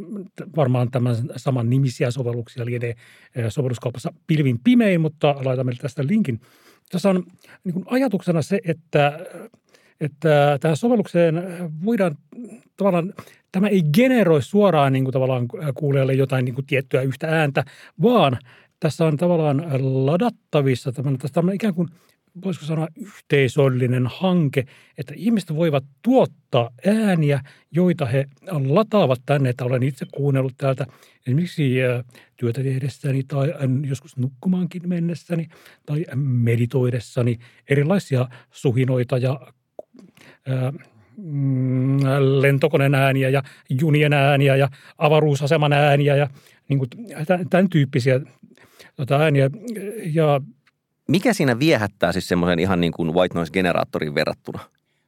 [0.57, 2.95] varmaan tämän saman nimisiä sovelluksia lienee
[3.49, 6.41] sovelluskaupassa pilvin pimein, mutta laitamme tästä linkin.
[6.91, 7.25] Tässä on
[7.65, 9.27] niin ajatuksena se, että
[10.01, 11.35] että tähän sovellukseen
[11.85, 12.17] voidaan
[12.77, 13.15] tavallaan,
[13.53, 17.65] tämä ei generoi suoraan niin kuin tavallaan kuulijalle jotain niin kuin tiettyä yhtä ääntä,
[18.03, 18.39] vaan
[18.81, 19.65] tässä on tavallaan
[20.07, 21.89] ladattavissa tämmöinen, tässä on ikään kuin
[22.45, 24.67] voisiko sanoa yhteisöllinen hanke,
[24.99, 27.41] että ihmiset voivat tuottaa ääniä,
[27.71, 30.87] joita he lataavat tänne, että olen itse kuunnellut täältä
[31.27, 31.75] esimerkiksi
[32.37, 33.53] työtä tehdessäni tai
[33.89, 35.49] joskus nukkumaankin mennessäni
[35.87, 37.39] tai meditoidessani
[37.69, 39.41] erilaisia suhinoita ja
[42.41, 43.43] lentokoneen ääniä ja
[43.81, 46.29] junien ääniä ja avaruusaseman ääniä ja
[46.69, 46.91] niin kuin
[47.51, 48.21] tämän tyyppisiä
[48.97, 49.51] tota, ääniä.
[50.05, 50.41] Ja
[51.09, 54.59] Mikä siinä viehättää siis semmoisen ihan niin kuin white noise-generaattorin verrattuna?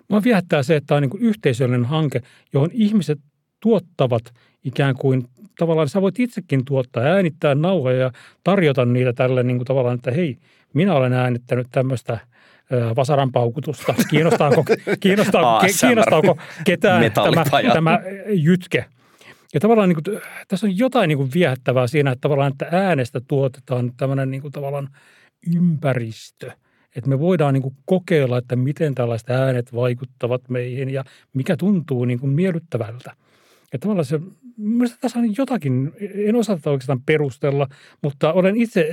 [0.08, 2.20] Mua viehättää se, että tämä on niin kuin yhteisöllinen hanke,
[2.52, 3.18] johon ihmiset
[3.60, 4.22] tuottavat
[4.64, 5.24] ikään kuin
[5.58, 8.12] tavallaan, sä voit itsekin tuottaa, äänittää nauhoja ja
[8.44, 10.38] tarjota niitä tälle niin kuin tavallaan, että hei,
[10.74, 12.18] minä olen äänittänyt tämmöistä–
[12.96, 13.94] vasaran paukutusta.
[14.10, 14.64] Kiinnostaako,
[15.00, 18.84] kiinnostaako, kiinnostaako ketään tämä, tämä jytke?
[19.54, 23.20] Ja tavallaan niin kuin, tässä on jotain niin kuin viehättävää siinä, että tavallaan että äänestä
[23.28, 24.88] tuotetaan tämmöinen niin kuin tavallaan
[25.56, 26.50] ympäristö.
[26.96, 31.04] Että me voidaan niin kuin kokeilla, että miten tällaiset äänet vaikuttavat meihin ja
[31.34, 33.16] mikä tuntuu niin kuin miellyttävältä.
[33.72, 34.20] Ja tavallaan se,
[34.56, 37.68] mielestäni tässä on jotakin, en osaa tätä oikeastaan perustella,
[38.02, 38.90] mutta olen itse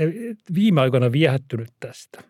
[0.54, 2.24] viime aikoina viehättynyt tästä.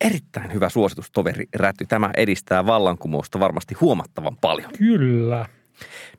[0.00, 1.86] Erittäin hyvä suositus, toveri Räty.
[1.86, 4.70] Tämä edistää vallankumousta varmasti huomattavan paljon.
[4.78, 5.46] Kyllä.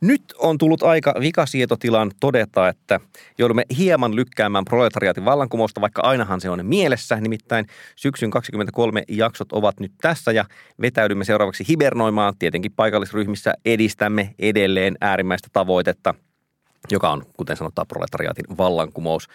[0.02, 3.00] Nyt on tullut aika vikasietotilan todeta, että
[3.38, 7.16] joudumme hieman lykkäämään proletariaatin vallankumousta, vaikka ainahan se on mielessä.
[7.16, 7.66] Nimittäin
[7.96, 10.46] syksyn 23 jaksot ovat nyt tässä ja
[10.82, 12.34] vetäydymme seuraavaksi hibernoimaan.
[12.40, 16.14] Tietenkin paikallisryhmissä edistämme edelleen äärimmäistä tavoitetta,
[16.92, 19.28] joka on, kuten sanotaan, proletariaatin vallankumous.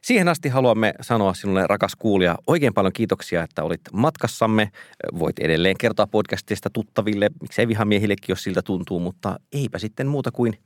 [0.00, 4.70] Siihen asti haluamme sanoa sinulle, rakas kuulija, oikein paljon kiitoksia, että olit matkassamme.
[5.18, 10.58] Voit edelleen kertoa podcastista tuttaville, miksei vihamiehillekin, jos siltä tuntuu, mutta eipä sitten muuta kuin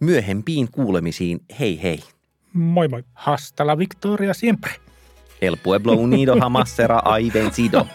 [0.00, 1.40] myöhempiin kuulemisiin.
[1.60, 2.00] Hei hei.
[2.52, 3.04] Moi moi.
[3.14, 4.70] Hasta la victoria siempre.
[5.40, 7.02] El pueblo unido jamás será
[7.34, 7.86] vencido.